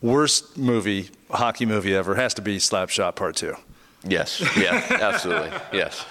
Worst 0.01 0.57
movie, 0.57 1.11
hockey 1.29 1.67
movie 1.67 1.93
ever 1.95 2.15
has 2.15 2.33
to 2.33 2.41
be 2.41 2.57
Slapshot 2.57 3.15
Part 3.15 3.35
Two. 3.35 3.55
Yes, 4.07 4.41
yeah, 4.57 4.83
absolutely, 4.89 5.51
yes. 5.71 6.05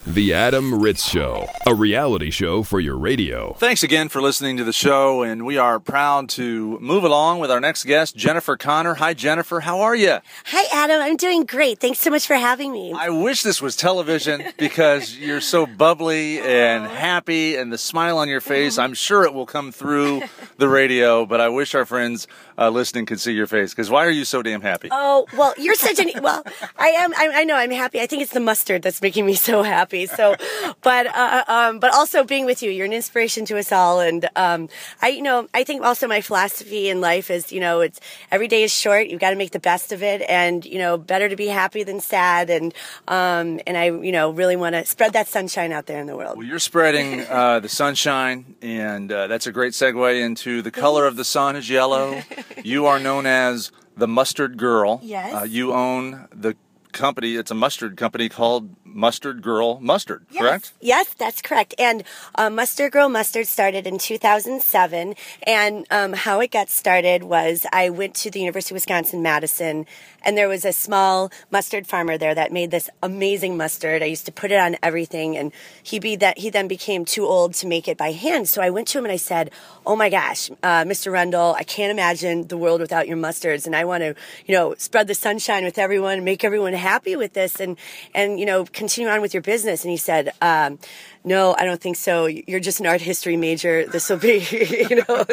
the 0.06 0.32
Adam 0.32 0.80
Ritz 0.80 1.06
Show, 1.06 1.46
a 1.66 1.74
reality 1.74 2.30
show 2.30 2.62
for 2.62 2.80
your 2.80 2.96
radio. 2.96 3.52
Thanks 3.54 3.82
again 3.82 4.08
for 4.08 4.22
listening 4.22 4.56
to 4.56 4.64
the 4.64 4.72
show, 4.72 5.22
and 5.22 5.44
we 5.44 5.58
are 5.58 5.78
proud 5.78 6.30
to 6.30 6.78
move 6.80 7.04
along 7.04 7.40
with 7.40 7.50
our 7.50 7.60
next 7.60 7.84
guest, 7.84 8.16
Jennifer 8.16 8.56
Connor. 8.56 8.94
Hi, 8.94 9.12
Jennifer. 9.12 9.60
How 9.60 9.80
are 9.80 9.94
you? 9.94 10.18
Hi, 10.46 10.82
Adam. 10.84 11.02
I'm 11.02 11.16
doing 11.16 11.44
great. 11.44 11.78
Thanks 11.78 11.98
so 11.98 12.08
much 12.10 12.26
for 12.26 12.36
having 12.36 12.72
me. 12.72 12.94
I 12.96 13.10
wish 13.10 13.42
this 13.42 13.60
was 13.60 13.76
television 13.76 14.42
because 14.56 15.16
you're 15.16 15.42
so 15.42 15.66
bubbly 15.66 16.40
and 16.40 16.86
happy, 16.90 17.56
and 17.56 17.70
the 17.70 17.78
smile 17.78 18.16
on 18.16 18.28
your 18.28 18.40
face. 18.40 18.78
I'm 18.78 18.94
sure 18.94 19.24
it 19.24 19.34
will 19.34 19.46
come 19.46 19.72
through 19.72 20.22
the 20.58 20.68
radio, 20.68 21.26
but 21.26 21.40
I 21.40 21.48
wish 21.48 21.74
our 21.74 21.84
friends 21.84 22.26
uh, 22.58 22.70
listening 22.70 23.06
could 23.06 23.20
see 23.20 23.32
your 23.32 23.46
face 23.46 23.72
because 23.72 23.90
why 23.90 24.06
are 24.06 24.10
you 24.10 24.24
so 24.24 24.42
damn 24.42 24.62
happy? 24.62 24.88
Oh, 24.90 25.26
well, 25.36 25.54
you're 25.58 25.74
such 25.74 25.98
an 25.98 26.10
well. 26.22 26.42
I 26.76 26.88
am. 26.88 27.12
I 27.14 27.30
I, 27.34 27.44
know 27.44 27.56
I'm 27.56 27.70
happy. 27.70 28.00
I 28.00 28.06
think 28.06 28.22
it's 28.22 28.32
the 28.32 28.40
mustard 28.40 28.82
that's 28.82 29.02
making 29.02 29.26
me 29.26 29.34
so 29.34 29.62
happy. 29.62 30.06
So, 30.06 30.34
but 30.82 31.06
uh, 31.06 31.44
um, 31.48 31.78
but 31.78 31.92
also 31.92 32.24
being 32.24 32.46
with 32.46 32.62
you, 32.62 32.70
you're 32.70 32.86
an 32.86 32.92
inspiration 32.92 33.44
to 33.46 33.58
us 33.58 33.72
all. 33.72 34.00
And 34.00 34.28
um, 34.36 34.68
I, 35.02 35.08
you 35.08 35.22
know, 35.22 35.48
I 35.52 35.64
think 35.64 35.82
also 35.82 36.06
my 36.06 36.20
philosophy 36.20 36.88
in 36.88 37.00
life 37.00 37.30
is, 37.30 37.52
you 37.52 37.60
know, 37.60 37.80
it's 37.80 38.00
every 38.30 38.48
day 38.48 38.62
is 38.62 38.72
short. 38.72 39.08
You've 39.08 39.20
got 39.20 39.30
to 39.30 39.36
make 39.36 39.50
the 39.50 39.60
best 39.60 39.92
of 39.92 40.02
it, 40.02 40.22
and 40.28 40.64
you 40.64 40.78
know, 40.78 40.96
better 40.96 41.28
to 41.28 41.36
be 41.36 41.48
happy 41.48 41.82
than 41.82 42.00
sad. 42.00 42.48
And 42.50 42.72
um, 43.08 43.60
and 43.66 43.76
I, 43.76 43.86
you 43.90 44.12
know, 44.12 44.30
really 44.30 44.56
want 44.56 44.74
to 44.74 44.86
spread 44.86 45.12
that 45.12 45.28
sunshine 45.28 45.72
out 45.72 45.86
there 45.86 46.00
in 46.00 46.06
the 46.06 46.16
world. 46.16 46.38
Well, 46.38 46.46
you're 46.46 46.58
spreading 46.58 47.26
uh, 47.28 47.60
the 47.60 47.68
sunshine, 47.68 48.56
and 48.62 49.12
uh, 49.12 49.26
that's 49.26 49.46
a 49.46 49.52
great 49.52 49.72
segue 49.72 50.20
into 50.20 50.45
the 50.46 50.70
color 50.70 51.06
of 51.06 51.16
the 51.16 51.24
sun 51.24 51.56
is 51.56 51.68
yellow. 51.68 52.22
you 52.64 52.86
are 52.86 52.98
known 52.98 53.26
as 53.26 53.72
the 53.96 54.08
mustard 54.08 54.56
girl. 54.56 55.00
Yes. 55.02 55.34
Uh, 55.34 55.44
you 55.44 55.72
own 55.72 56.28
the 56.32 56.56
company. 56.92 57.36
It's 57.36 57.50
a 57.50 57.54
mustard 57.54 57.96
company 57.96 58.28
called 58.28 58.74
Mustard 58.96 59.42
Girl 59.42 59.78
Mustard, 59.78 60.24
yes. 60.30 60.40
correct? 60.40 60.72
Yes, 60.80 61.12
that's 61.14 61.42
correct. 61.42 61.74
And 61.78 62.02
uh, 62.34 62.48
Mustard 62.48 62.92
Girl 62.92 63.10
Mustard 63.10 63.46
started 63.46 63.86
in 63.86 63.98
2007. 63.98 65.14
And 65.46 65.86
um, 65.90 66.14
how 66.14 66.40
it 66.40 66.50
got 66.50 66.70
started 66.70 67.22
was 67.22 67.66
I 67.72 67.90
went 67.90 68.14
to 68.16 68.30
the 68.30 68.40
University 68.40 68.72
of 68.72 68.76
Wisconsin 68.76 69.22
Madison, 69.22 69.84
and 70.22 70.36
there 70.36 70.48
was 70.48 70.64
a 70.64 70.72
small 70.72 71.30
mustard 71.50 71.86
farmer 71.86 72.16
there 72.16 72.34
that 72.34 72.52
made 72.52 72.70
this 72.70 72.88
amazing 73.02 73.56
mustard. 73.56 74.02
I 74.02 74.06
used 74.06 74.26
to 74.26 74.32
put 74.32 74.50
it 74.50 74.58
on 74.58 74.76
everything, 74.82 75.36
and 75.36 75.52
he 75.82 75.98
be 75.98 76.16
that 76.16 76.38
he 76.38 76.48
then 76.48 76.66
became 76.66 77.04
too 77.04 77.26
old 77.26 77.54
to 77.54 77.66
make 77.66 77.86
it 77.86 77.98
by 77.98 78.12
hand. 78.12 78.48
So 78.48 78.62
I 78.62 78.70
went 78.70 78.88
to 78.88 78.98
him 78.98 79.04
and 79.04 79.12
I 79.12 79.16
said, 79.16 79.50
"Oh 79.84 79.94
my 79.94 80.08
gosh, 80.08 80.50
uh, 80.62 80.84
Mr. 80.84 81.12
Rendell, 81.12 81.54
I 81.58 81.64
can't 81.64 81.90
imagine 81.90 82.48
the 82.48 82.56
world 82.56 82.80
without 82.80 83.06
your 83.06 83.18
mustards, 83.18 83.66
and 83.66 83.76
I 83.76 83.84
want 83.84 84.02
to, 84.02 84.14
you 84.46 84.54
know, 84.54 84.74
spread 84.78 85.06
the 85.06 85.14
sunshine 85.14 85.64
with 85.64 85.78
everyone, 85.78 86.24
make 86.24 86.42
everyone 86.44 86.72
happy 86.72 87.14
with 87.14 87.34
this, 87.34 87.60
and 87.60 87.76
and 88.14 88.40
you 88.40 88.46
know." 88.46 88.64
Continue 88.86 89.10
on 89.10 89.20
with 89.20 89.34
your 89.34 89.42
business? 89.42 89.82
And 89.82 89.90
he 89.90 89.96
said, 89.96 90.32
um, 90.40 90.78
no, 91.26 91.56
I 91.58 91.64
don't 91.64 91.80
think 91.80 91.96
so. 91.96 92.26
You're 92.26 92.60
just 92.60 92.78
an 92.78 92.86
art 92.86 93.00
history 93.00 93.36
major. 93.36 93.84
This 93.84 94.08
will 94.08 94.16
be, 94.16 94.46
you 94.88 95.02
know, 95.08 95.24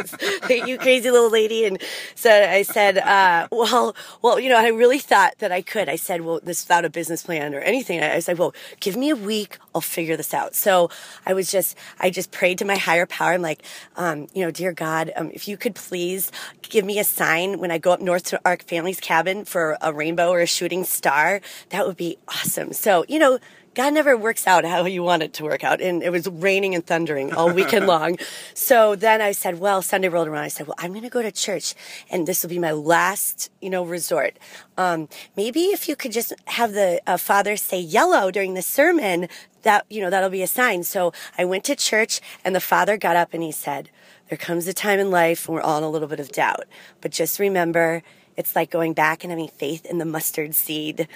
you 0.66 0.80
crazy 0.80 1.12
little 1.12 1.30
lady. 1.30 1.66
And 1.66 1.80
so 2.16 2.32
I 2.32 2.64
said, 2.64 2.98
uh, 2.98 3.48
well, 3.52 3.96
well, 4.24 4.40
you 4.40 4.50
know, 4.50 4.58
I 4.58 4.70
really 4.70 4.98
thought 4.98 5.38
that 5.38 5.52
I 5.52 5.62
could. 5.62 5.88
I 5.90 5.96
said, 5.96 6.22
well, 6.22 6.40
this 6.42 6.64
without 6.66 6.84
a 6.84 6.90
business 6.90 7.22
plan 7.22 7.54
or 7.54 7.60
anything. 7.60 8.02
I 8.02 8.20
said, 8.20 8.40
well, 8.40 8.56
give 8.80 8.98
me 8.98 9.12
a 9.12 9.16
week. 9.16 9.60
I'll 9.76 9.82
figure 9.82 10.18
this 10.18 10.34
out. 10.34 10.56
So 10.56 10.90
I 11.28 11.36
was 11.36 11.52
just, 11.52 11.78
I 12.00 12.10
just 12.10 12.32
prayed 12.32 12.58
to 12.58 12.66
my 12.66 12.76
higher 12.76 13.06
power. 13.06 13.34
I'm 13.34 13.44
like, 13.44 13.62
um, 13.96 14.28
you 14.34 14.44
know, 14.44 14.50
dear 14.50 14.74
God, 14.74 15.12
um, 15.16 15.30
if 15.32 15.48
you 15.48 15.58
could 15.58 15.76
please 15.76 16.32
give 16.64 16.86
me 16.86 16.98
a 16.98 17.04
sign 17.04 17.60
when 17.60 17.70
I 17.70 17.78
go 17.78 17.92
up 17.92 18.02
north 18.02 18.24
to 18.26 18.42
our 18.46 18.58
family's 18.58 19.00
cabin 19.00 19.46
for 19.46 19.78
a 19.80 19.94
rainbow 19.94 20.30
or 20.30 20.40
a 20.40 20.48
shooting 20.48 20.86
star, 20.86 21.40
that 21.70 21.86
would 21.86 21.98
be 21.98 22.18
awesome. 22.28 22.74
So, 22.74 23.06
you 23.08 23.20
know, 23.20 23.38
God 23.76 23.94
never 23.94 24.16
works 24.16 24.46
out 24.46 24.66
how 24.66 24.86
you 24.86 25.04
want 25.04 25.24
it 25.24 25.34
to 25.34 25.44
work 25.44 25.64
out. 25.64 25.82
And 25.82 26.04
it 26.04 26.12
was 26.12 26.28
raining 26.28 26.76
and 26.76 26.86
thundering 26.86 27.34
all 27.34 27.52
weekend 27.52 27.88
long. 27.94 28.18
So 28.54 28.96
then 28.96 29.22
I 29.22 29.32
said, 29.32 29.60
well, 29.60 29.82
Sunday 29.82 30.10
rolled 30.10 30.28
around. 30.28 30.44
I 30.44 30.50
said, 30.50 30.68
well, 30.68 30.76
I'm 30.78 30.92
going 30.92 31.04
to 31.04 31.10
go 31.10 31.22
to 31.22 31.32
church 31.32 31.74
and 32.10 32.28
this 32.28 32.44
will 32.44 32.50
be 32.50 32.60
my 32.60 32.72
last, 32.72 33.52
you 33.62 33.70
know, 33.70 33.84
resort. 33.84 34.38
Um, 34.78 35.10
maybe 35.36 35.66
if 35.66 35.88
you 35.88 35.96
could 35.96 36.12
just 36.12 36.34
have 36.46 36.74
the 36.74 37.02
uh, 37.08 37.18
father 37.18 37.56
say 37.58 37.80
yellow 37.80 38.32
during 38.32 38.54
the 38.54 38.62
sermon, 38.62 39.28
that, 39.64 39.86
you 39.90 40.02
know, 40.02 40.10
that'll 40.10 40.30
be 40.30 40.44
a 40.44 40.48
sign. 40.48 40.84
So 40.84 41.14
I 41.38 41.46
went 41.46 41.64
to 41.66 41.76
church 41.76 42.22
and 42.44 42.56
the 42.56 42.60
father 42.60 42.98
got 42.98 43.16
up 43.16 43.34
and 43.34 43.42
he 43.42 43.52
said, 43.52 43.90
there 44.30 44.38
comes 44.38 44.68
a 44.68 44.74
time 44.74 45.00
in 45.00 45.12
life 45.12 45.48
when 45.48 45.56
we're 45.56 45.62
all 45.62 45.78
in 45.78 45.84
a 45.84 45.90
little 45.90 46.08
bit 46.08 46.20
of 46.20 46.32
doubt, 46.32 46.66
but 47.02 47.12
just 47.12 47.40
remember, 47.40 48.04
it's 48.36 48.56
like 48.56 48.72
going 48.72 48.94
back 48.94 49.24
and 49.24 49.32
having 49.32 49.48
faith 49.48 49.86
in 49.86 50.00
the 50.00 50.06
mustard 50.06 50.56
seed 50.56 51.08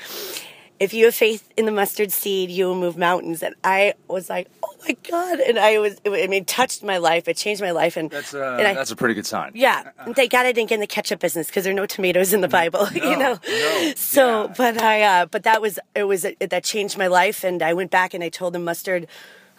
if 0.80 0.94
you 0.94 1.06
have 1.06 1.16
faith 1.16 1.52
in 1.58 1.66
the 1.66 1.72
mustard 1.72 2.12
seed, 2.12 2.50
you 2.52 2.66
will 2.68 2.76
move 2.76 2.98
mountains. 2.98 3.42
And 3.42 3.56
I 3.63 3.96
was 4.08 4.30
like, 4.30 4.48
oh 4.63 4.76
my 4.88 4.96
God. 5.10 5.40
And 5.40 5.58
I 5.58 5.80
was, 5.80 6.00
it, 6.04 6.12
I 6.12 6.28
mean, 6.28 6.46
touched 6.46 6.84
my 6.84 6.98
life. 6.98 7.28
It 7.28 7.38
changed 7.38 7.62
my 7.62 7.72
life. 7.72 7.98
And 7.98 8.10
that's, 8.10 8.34
uh, 8.34 8.58
and 8.60 8.68
I, 8.68 8.74
that's 8.74 8.92
a 8.92 8.96
pretty 8.96 9.16
good 9.16 9.26
sign. 9.26 9.52
Yeah. 9.56 9.90
And 10.00 10.16
thank 10.16 10.32
God 10.32 10.46
I 10.46 10.52
didn't 10.52 10.70
get 10.70 10.76
in 10.76 10.82
the 10.82 10.88
ketchup 10.88 11.20
business 11.20 11.48
because 11.48 11.63
there 11.63 11.74
are 11.74 11.76
no 11.76 11.86
tomatoes 11.86 12.34
in 12.34 12.42
the 12.42 12.48
Bible, 12.48 12.88
no, 12.96 13.10
you 13.10 13.18
know? 13.18 13.40
No. 13.48 13.94
So, 13.96 14.46
yeah. 14.46 14.54
but 14.58 14.82
I, 14.82 15.02
uh, 15.02 15.26
but 15.26 15.44
that 15.44 15.62
was, 15.62 15.80
it 15.96 16.04
was, 16.04 16.26
it, 16.26 16.50
that 16.50 16.63
changed 16.63 16.98
my 16.98 17.08
life. 17.08 17.44
And 17.44 17.63
I 17.63 17.74
went 17.74 17.92
back 17.92 18.13
and 18.13 18.24
I 18.24 18.30
told 18.30 18.54
the 18.54 18.60
mustard 18.60 19.08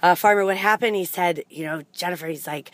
uh, 0.02 0.14
farmer 0.14 0.44
what 0.44 0.56
happened. 0.56 0.96
He 0.96 1.04
said, 1.04 1.42
you 1.50 1.64
know, 1.64 1.82
Jennifer, 1.92 2.26
he's 2.28 2.46
like, 2.46 2.70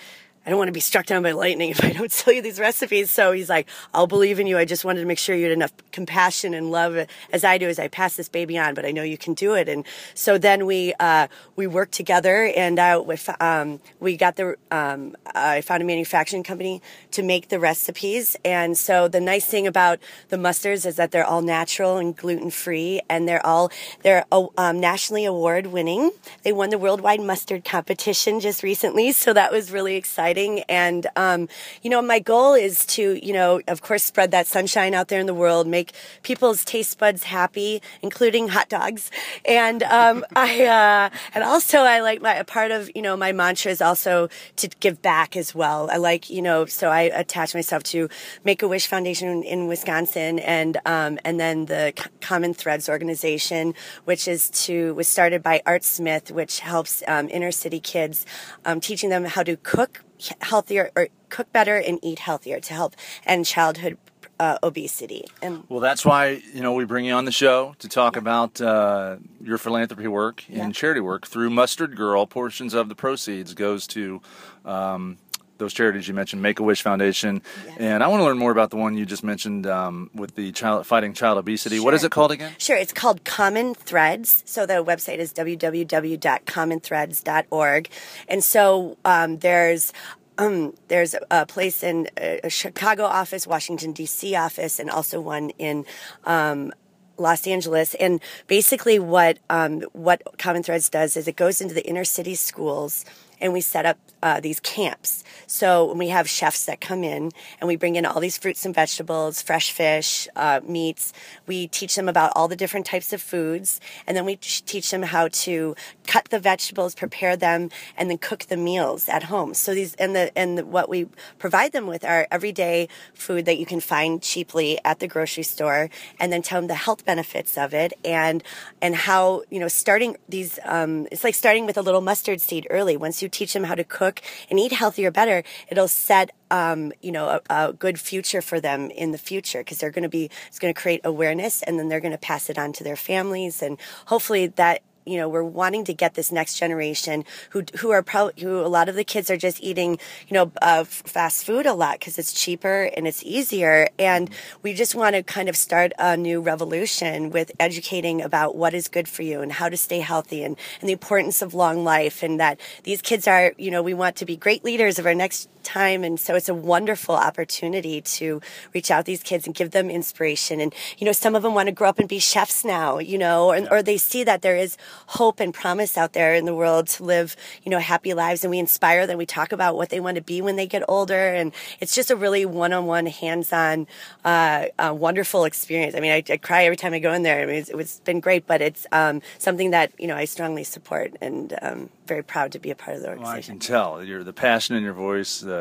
I 0.47 0.51
don't 0.51 0.59
want 0.59 0.69
to 0.69 0.73
be 0.73 0.81
struck 0.81 1.07
down 1.07 1.23
by 1.23 1.33
lightning 1.33 1.71
if 1.71 1.83
I 1.83 1.91
don't 1.93 2.11
tell 2.11 2.35
you 2.35 2.43
these 2.43 2.61
recipes. 2.61 3.11
So 3.11 3.33
he's 3.33 3.49
like, 3.49 3.69
I'll 3.93 4.07
believe 4.07 4.39
in 4.39 4.47
you. 4.47 4.59
I 4.59 4.65
just 4.65 4.85
wanted 4.85 5.01
to 5.01 5.07
make 5.07 5.19
sure 5.19 5.35
you 5.35 5.45
had 5.45 5.53
enough 5.53 5.73
compassion 5.91 6.55
and 6.55 6.71
love 6.71 7.07
as 7.33 7.45
I 7.45 7.59
do 7.59 7.69
as 7.69 7.79
I 7.79 7.89
pass 7.89 8.17
this 8.17 8.29
baby 8.29 8.59
on, 8.59 8.75
but 8.75 8.85
I 8.85 8.91
know 8.91 9.03
you 9.03 9.17
can 9.17 9.35
do 9.35 9.55
it. 9.55 9.69
And 9.69 9.85
so 10.15 10.39
then 10.39 10.67
we, 10.67 10.93
uh, 11.01 11.29
we 11.57 11.67
worked 11.67 11.93
together 11.93 12.53
and 12.57 12.79
uh, 12.79 13.03
we, 13.05 13.17
um, 13.41 13.81
we 14.01 14.17
got 14.17 14.37
the, 14.37 14.57
um, 14.71 15.17
I 15.35 15.61
found 15.63 15.83
a 15.83 15.87
manufacturing 15.87 16.43
company 16.43 16.83
to 17.13 17.23
make 17.23 17.49
the 17.49 17.59
recipes. 17.59 18.37
And 18.45 18.77
so 18.77 19.09
the 19.09 19.21
nice 19.21 19.47
thing 19.47 19.67
about 19.67 19.99
the 20.29 20.37
mustards 20.37 20.85
is 20.85 20.97
that 20.97 21.11
they're 21.11 21.25
all 21.25 21.43
natural 21.43 21.97
and 21.97 22.15
gluten 22.17 22.51
free 22.51 23.01
and 23.09 23.27
they're 23.27 23.45
all, 23.45 23.71
they're 24.03 24.25
um, 24.31 24.81
nationally 24.81 25.25
award 25.25 25.69
winning. 25.69 26.11
They 26.43 26.53
won 26.53 26.71
the 26.71 26.79
worldwide 26.79 27.21
mustard 27.21 27.65
competition 27.65 28.41
just 28.41 28.63
recently. 28.63 29.13
So 29.13 29.33
that 29.33 29.51
was 29.51 29.71
really 29.71 29.97
exciting 29.97 30.34
exciting. 30.35 30.65
And, 30.69 31.07
um, 31.17 31.49
you 31.83 31.91
know, 31.91 32.03
my 32.03 32.19
goal 32.19 32.55
is 32.55 32.85
to, 32.87 33.25
you 33.25 33.33
know, 33.33 33.61
of 33.69 33.83
course, 33.83 34.03
spread 34.03 34.31
that 34.33 34.47
sunshine 34.47 34.95
out 34.95 35.09
there 35.09 35.21
in 35.21 35.27
the 35.27 35.35
world, 35.35 35.67
make 35.67 35.93
people's 36.23 36.65
taste 36.65 36.99
buds 36.99 37.25
happy, 37.25 37.81
including 38.03 38.49
hot 38.49 38.69
dogs. 38.69 39.11
And, 39.45 39.83
um, 39.85 40.25
I, 40.37 40.65
uh, 40.67 41.11
and 41.35 41.45
also 41.45 41.79
I 41.81 42.01
like 42.01 42.23
my, 42.23 42.35
a 42.35 42.45
part 42.45 42.71
of, 42.71 42.91
you 42.95 43.03
know, 43.03 43.17
my 43.17 43.33
mantra 43.33 43.71
is 43.71 43.81
also 43.81 44.29
to 44.57 44.69
give 44.81 45.01
back 45.03 45.37
as 45.37 45.55
well. 45.55 45.89
I 45.91 45.97
like, 45.97 46.31
you 46.31 46.43
know, 46.43 46.67
so 46.67 46.89
I 46.89 47.03
attach 47.03 47.55
myself 47.55 47.83
to 47.95 48.09
Make 48.45 48.63
a 48.63 48.69
Wish 48.69 48.87
Foundation 48.87 49.43
in 49.43 49.69
Wisconsin 49.69 50.39
and, 50.41 50.79
um, 50.85 51.19
and 51.25 51.39
then 51.39 51.67
the 51.67 51.93
Common 52.21 52.55
Threads 52.55 52.89
organization, 52.89 53.75
which 54.05 54.27
is 54.29 54.51
to, 54.67 54.95
was 54.95 55.09
started 55.09 55.43
by 55.43 55.63
Art 55.67 55.85
Smith, 55.85 56.31
which 56.31 56.61
helps, 56.61 57.03
um, 57.07 57.29
inner 57.31 57.53
city 57.53 57.81
kids, 57.81 58.27
um, 58.65 58.81
teaching 58.81 59.11
them 59.11 59.25
how 59.25 59.43
to 59.43 59.57
cook 59.57 60.04
healthier 60.41 60.91
or 60.97 61.09
cook 61.29 61.53
better 61.53 61.77
and 61.77 61.99
eat 62.03 62.21
healthier 62.21 62.61
to 62.61 62.75
help 62.75 62.95
end 63.27 63.47
childhood 63.47 63.99
uh, 64.41 64.59
obesity. 64.63 65.25
And 65.43 65.65
well, 65.69 65.81
that's 65.81 66.05
why 66.05 66.43
you 66.53 66.61
know 66.61 66.73
we 66.73 66.85
bring 66.85 67.05
you 67.05 67.13
on 67.13 67.25
the 67.25 67.33
show 67.33 67.75
to 67.79 67.89
talk 67.89 68.15
yeah. 68.15 68.21
about 68.21 68.61
uh, 68.61 69.17
your 69.41 69.59
philanthropy 69.59 70.09
work 70.09 70.45
and 70.49 70.57
yeah. 70.57 70.71
charity 70.71 71.01
work 71.01 71.27
through 71.27 71.51
Mustard 71.51 71.97
Girl. 71.97 72.27
Portions 72.27 72.75
of 72.75 72.89
the 72.89 72.95
proceeds 72.95 73.55
goes 73.55 73.87
to. 73.89 74.21
Um, 74.65 75.19
those 75.59 75.73
charities 75.73 76.09
you 76.09 76.15
mentioned, 76.15 76.43
Make 76.43 76.59
a 76.61 76.63
Wish 76.63 76.83
Foundation, 76.83 77.43
yes. 77.67 77.77
and 77.79 78.03
I 78.03 78.09
want 78.09 78.21
to 78.21 78.25
learn 78.25 78.39
more 78.39 78.51
about 78.51 78.71
the 78.71 78.77
one 78.77 78.97
you 78.97 79.05
just 79.07 79.23
mentioned 79.25 79.67
um, 79.67 80.11
with 80.15 80.35
the 80.35 80.53
child 80.53 80.87
fighting 80.87 81.13
child 81.13 81.37
obesity. 81.39 81.77
Sure. 81.77 81.85
What 81.85 81.95
is 81.95 82.03
it 82.05 82.11
called 82.11 82.33
again? 82.33 82.55
Sure, 82.59 82.77
it's 82.77 82.93
called 82.93 83.25
Common 83.25 83.75
Threads. 83.75 84.43
So 84.47 84.67
the 84.67 84.85
website 84.85 85.19
is 85.19 85.33
www.commonthreads.org, 85.33 87.89
and 88.29 88.45
so 88.45 88.97
um, 89.05 89.39
there's 89.39 89.93
um, 90.39 90.75
there's 90.89 91.15
a 91.31 91.47
place 91.47 91.83
in 91.83 92.09
a 92.17 92.51
Chicago 92.51 93.05
office, 93.05 93.47
Washington 93.47 93.93
D.C. 93.93 94.35
office, 94.35 94.79
and 94.79 94.91
also 94.91 95.21
one 95.21 95.51
in 95.51 95.85
um, 96.25 96.73
Los 97.17 97.47
Angeles. 97.47 97.95
And 97.95 98.21
basically, 98.47 98.99
what 98.99 99.39
um, 99.49 99.83
what 99.93 100.23
Common 100.39 100.63
Threads 100.63 100.89
does 100.89 101.17
is 101.17 101.29
it 101.29 101.37
goes 101.37 101.61
into 101.61 101.75
the 101.75 101.87
inner 101.87 102.05
city 102.05 102.35
schools 102.35 103.05
and 103.41 103.53
we 103.53 103.61
set 103.61 103.87
up 103.87 103.99
uh, 104.25 104.41
these 104.41 104.59
camps. 104.59 105.23
So 105.47 105.93
we 105.93 106.09
have 106.09 106.27
chefs 106.29 106.65
that 106.65 106.81
come 106.81 107.05
in 107.05 107.31
and 107.61 107.69
we 107.69 107.77
bring 107.77 107.97
in 107.97 108.07
all 108.07 108.21
these 108.21 108.39
fruits 108.39 108.65
and 108.65 108.75
vegetables, 108.75 109.43
fresh 109.43 109.71
fish, 109.71 110.27
uh, 110.35 110.61
meats. 110.67 111.13
We 111.47 111.67
teach 111.67 111.95
them 111.95 112.09
about 112.09 112.33
all 112.35 112.49
the 112.49 112.57
different 112.57 112.87
types 112.87 113.13
of 113.13 113.21
foods, 113.21 113.81
and 114.07 114.17
then 114.17 114.25
we 114.25 114.37
teach 114.37 114.91
them 114.91 115.03
how 115.03 115.29
to 115.29 115.77
cut 116.07 116.31
the 116.31 116.39
vegetables, 116.39 116.95
prepare 116.95 117.37
them, 117.37 117.69
and 117.99 118.09
then 118.09 118.17
cook 118.17 118.45
the 118.45 118.57
meals 118.57 119.09
at 119.11 119.25
home. 119.25 119.53
So 119.53 119.75
these 119.75 119.95
and 119.97 120.17
the 120.17 120.37
and 120.37 120.59
the, 120.59 120.65
what 120.65 120.89
we 120.89 121.07
provide 121.39 121.73
them 121.73 121.87
with 121.87 122.03
are 122.03 122.27
everyday 122.31 122.89
food 123.13 123.45
that 123.45 123.59
you 123.59 123.67
can 123.67 123.81
find 123.81 124.23
cheaply 124.23 124.81
at 124.85 125.01
the 125.01 125.07
grocery 125.07 125.43
store, 125.43 125.91
and 126.19 126.33
then 126.33 126.41
tell 126.41 126.63
them 126.63 126.69
the 126.69 126.75
health 126.75 127.05
benefits 127.05 127.59
of 127.59 127.75
it 127.75 127.93
and 128.03 128.43
and 128.81 128.95
how 128.95 129.43
you 129.51 129.61
know 129.61 129.69
starting 129.69 130.17
these. 130.31 130.59
Um, 130.65 131.07
it's 131.13 131.25
like 131.25 131.35
starting 131.35 131.67
with 131.67 131.77
a 131.77 131.83
little 131.83 132.01
mustard 132.01 132.41
seed 132.41 132.67
early. 132.71 132.97
Once 132.97 133.23
you 133.23 133.24
teach 133.29 133.53
them 133.53 133.65
how 133.65 133.75
to 133.75 133.85
cook 133.85 134.21
and 134.51 134.59
eat 134.59 134.73
healthier 134.73 135.11
better, 135.11 135.43
it'll 135.69 135.89
set 135.89 136.31
um, 136.51 136.93
you 137.03 137.11
know, 137.11 137.41
a, 137.51 137.69
a, 137.69 137.73
good 137.73 137.99
future 137.99 138.41
for 138.41 138.61
them 138.61 138.91
in 138.91 139.11
the 139.11 139.19
future 139.19 139.59
because 139.59 139.79
they're 139.79 139.91
going 139.91 140.05
to 140.05 140.09
be, 140.09 140.31
it's 140.47 140.59
going 140.61 140.73
to 140.73 140.81
create 140.81 141.01
awareness 141.03 141.63
and 141.63 141.79
then 141.79 141.89
they're 141.89 142.01
going 142.01 142.13
to 142.13 142.19
pass 142.19 142.49
it 142.49 142.59
on 142.59 142.73
to 142.75 142.85
their 142.85 142.97
families. 142.97 143.61
And 143.61 143.77
hopefully 144.07 144.47
that 144.49 144.83
you 145.07 145.17
know, 145.17 145.29
we're 145.29 145.45
wanting 145.45 145.85
to 145.85 145.95
get 145.95 146.15
this 146.15 146.33
next 146.33 146.59
generation 146.59 147.25
who 147.51 147.65
who 147.79 147.91
are 147.91 148.03
probably 148.03 148.43
who 148.43 148.61
a 148.61 148.69
lot 148.69 148.89
of 148.89 148.95
the 148.95 149.05
kids 149.05 149.31
are 149.31 149.37
just 149.37 149.63
eating, 149.63 149.99
you 150.29 150.35
know, 150.35 150.53
uh, 150.63 150.85
fast 150.85 151.45
food 151.45 151.67
a 151.67 151.75
lot 151.75 151.99
because 151.99 152.19
it's 152.19 152.33
cheaper 152.33 152.91
and 152.97 153.07
it's 153.07 153.23
easier, 153.23 153.89
and 153.99 154.31
we 154.63 154.75
just 154.75 154.95
want 154.95 155.15
to 155.15 155.23
kind 155.23 155.49
of 155.49 155.57
start 155.57 155.93
a 155.99 156.17
new 156.17 156.41
revolution 156.41 157.31
with 157.31 157.53
educating 157.61 158.23
about 158.23 158.57
what 158.57 158.75
is 158.75 158.89
good 158.89 159.09
for 159.09 159.23
you 159.23 159.41
and 159.41 159.53
how 159.53 159.69
to 159.69 159.77
stay 159.77 160.01
healthy 160.01 160.43
and 160.43 160.57
and 160.81 160.89
the 160.89 160.93
importance 160.93 161.43
of 161.43 161.55
long 161.55 161.85
life 161.85 162.23
and 162.23 162.41
that 162.41 162.59
these 162.85 163.03
kids 163.03 163.29
are, 163.29 163.53
you 163.59 163.71
know, 163.71 163.83
we 163.83 163.95
want 163.95 164.17
to 164.17 164.25
be 164.25 164.37
great 164.37 164.65
leaders 164.65 164.99
of 164.99 165.07
our 165.07 165.15
next 165.15 165.49
time. 165.65 166.05
And 166.05 166.19
so 166.19 166.35
it's 166.35 166.49
a 166.49 166.55
wonderful 166.55 167.15
opportunity 167.15 168.01
to 168.01 168.41
reach 168.73 168.91
out 168.91 169.01
to 169.01 169.05
these 169.05 169.23
kids 169.23 169.47
and 169.47 169.55
give 169.55 169.71
them 169.71 169.91
inspiration. 169.91 170.61
And, 170.61 170.75
you 170.99 171.05
know, 171.05 171.13
some 171.13 171.35
of 171.35 171.43
them 171.43 171.55
want 171.55 171.67
to 171.69 171.73
grow 171.73 171.89
up 171.89 171.99
and 171.99 172.09
be 172.09 172.19
chefs 172.19 172.65
now, 172.65 172.99
you 172.99 173.19
know, 173.19 173.49
or, 173.49 173.73
or 173.73 173.83
they 173.83 173.97
see 173.97 174.25
that 174.25 174.43
there 174.43 174.57
is 174.57 174.77
hope 175.09 175.41
and 175.41 175.53
promise 175.53 175.99
out 175.99 176.13
there 176.13 176.35
in 176.35 176.45
the 176.45 176.55
world 176.55 176.89
to 176.89 177.05
live, 177.05 177.37
you 177.63 177.71
know, 177.71 177.79
happy 177.79 178.15
lives. 178.15 178.45
And 178.45 178.51
we 178.51 178.59
inspire 178.59 179.07
them. 179.07 179.19
We 179.19 179.27
talk 179.27 179.53
about 179.53 179.77
what 179.77 179.91
they 179.91 180.01
want 180.01 180.17
to 180.17 180.23
be 180.23 180.41
when 180.41 180.57
they 180.57 180.67
get 180.67 180.83
older. 180.89 181.35
And 181.35 181.53
it's 181.81 181.95
just 181.95 182.11
a 182.11 182.17
really 182.17 182.45
one 182.47 182.73
on 182.73 182.87
one, 182.87 183.07
hands 183.07 183.53
on, 183.53 183.87
uh, 184.25 184.67
uh, 184.79 184.95
wonderful 184.95 185.45
experience. 185.45 185.95
I 185.95 186.01
mean, 186.01 186.13
I, 186.13 186.23
I, 186.31 186.37
cry 186.37 186.65
every 186.65 186.77
time 186.77 186.93
I 186.93 186.99
go 186.99 187.13
in 187.13 187.23
there. 187.23 187.43
I 187.43 187.47
mean, 187.47 187.57
it's, 187.57 187.71
it's 187.71 188.01
been 188.01 188.21
great, 188.21 188.47
but 188.47 188.61
it's 188.61 188.87
um, 188.93 189.23
something 189.39 189.71
that, 189.71 189.93
you 189.99 190.07
know, 190.07 190.17
I 190.17 190.27
strongly 190.27 190.65
support 190.65 191.15
and 191.21 191.57
um, 191.63 191.91
very 192.07 192.23
proud 192.23 192.53
to 192.53 192.59
be 192.59 192.71
a 192.71 192.75
part 192.75 192.97
of 192.97 193.03
the 193.03 193.09
organization. 193.09 193.33
Well, 193.35 193.39
I 193.39 193.43
can 193.43 193.59
tell. 193.59 194.05
You're 194.05 194.25
the 194.25 194.33
passion 194.33 194.77
in 194.77 194.83
your 194.83 194.93
voice, 194.93 195.41
the 195.41 195.54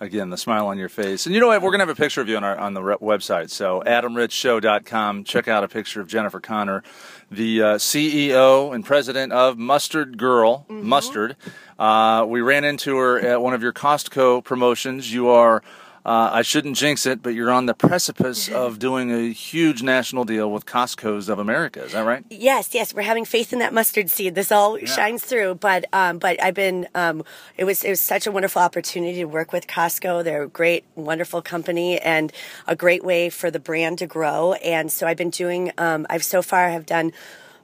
again 0.00 0.30
the 0.30 0.36
smile 0.36 0.66
on 0.66 0.78
your 0.78 0.88
face. 0.88 1.26
And 1.26 1.34
you 1.34 1.40
know 1.40 1.48
what? 1.48 1.62
We're 1.62 1.70
gonna 1.70 1.82
have 1.82 1.96
a 1.96 2.00
picture 2.00 2.20
of 2.20 2.28
you 2.28 2.36
on 2.36 2.44
our 2.44 2.56
on 2.56 2.74
the 2.74 2.80
website. 2.80 3.50
So 3.50 3.82
adamritzshow.com. 3.86 5.24
Check 5.24 5.48
out 5.48 5.64
a 5.64 5.68
picture 5.68 6.00
of 6.00 6.08
Jennifer 6.08 6.40
Connor, 6.40 6.82
the 7.30 7.62
uh, 7.62 7.66
CEO 7.76 8.74
and 8.74 8.84
president 8.84 9.32
of 9.32 9.58
Mustard 9.58 10.18
Girl 10.18 10.66
mm-hmm. 10.68 10.88
Mustard. 10.88 11.36
Uh, 11.78 12.24
we 12.28 12.40
ran 12.40 12.64
into 12.64 12.96
her 12.96 13.18
at 13.18 13.40
one 13.40 13.54
of 13.54 13.62
your 13.62 13.72
Costco 13.72 14.44
promotions. 14.44 15.12
You 15.12 15.28
are 15.28 15.62
uh, 16.04 16.30
I 16.32 16.42
shouldn't 16.42 16.76
jinx 16.76 17.06
it, 17.06 17.22
but 17.22 17.30
you're 17.30 17.50
on 17.50 17.66
the 17.66 17.74
precipice 17.74 18.48
of 18.52 18.78
doing 18.78 19.12
a 19.12 19.32
huge 19.32 19.82
national 19.82 20.24
deal 20.24 20.50
with 20.50 20.66
Costco's 20.66 21.28
of 21.28 21.38
America. 21.38 21.82
Is 21.84 21.92
that 21.92 22.04
right? 22.04 22.24
Yes, 22.28 22.74
yes. 22.74 22.92
We're 22.92 23.02
having 23.02 23.24
faith 23.24 23.52
in 23.52 23.60
that 23.60 23.72
mustard 23.72 24.10
seed. 24.10 24.34
This 24.34 24.50
all 24.50 24.78
yeah. 24.78 24.86
shines 24.86 25.22
through. 25.22 25.56
But 25.56 25.84
um, 25.92 26.18
but 26.18 26.42
I've 26.42 26.54
been 26.54 26.88
um, 26.94 27.24
it 27.56 27.64
was 27.64 27.84
it 27.84 27.90
was 27.90 28.00
such 28.00 28.26
a 28.26 28.32
wonderful 28.32 28.60
opportunity 28.62 29.18
to 29.18 29.26
work 29.26 29.52
with 29.52 29.66
Costco. 29.66 30.24
They're 30.24 30.42
a 30.42 30.48
great, 30.48 30.84
wonderful 30.96 31.40
company 31.40 32.00
and 32.00 32.32
a 32.66 32.74
great 32.74 33.04
way 33.04 33.30
for 33.30 33.50
the 33.50 33.60
brand 33.60 33.98
to 33.98 34.06
grow. 34.06 34.54
And 34.54 34.90
so 34.90 35.06
I've 35.06 35.16
been 35.16 35.30
doing. 35.30 35.72
Um, 35.78 36.06
I've 36.10 36.24
so 36.24 36.42
far 36.42 36.70
have 36.70 36.86
done 36.86 37.12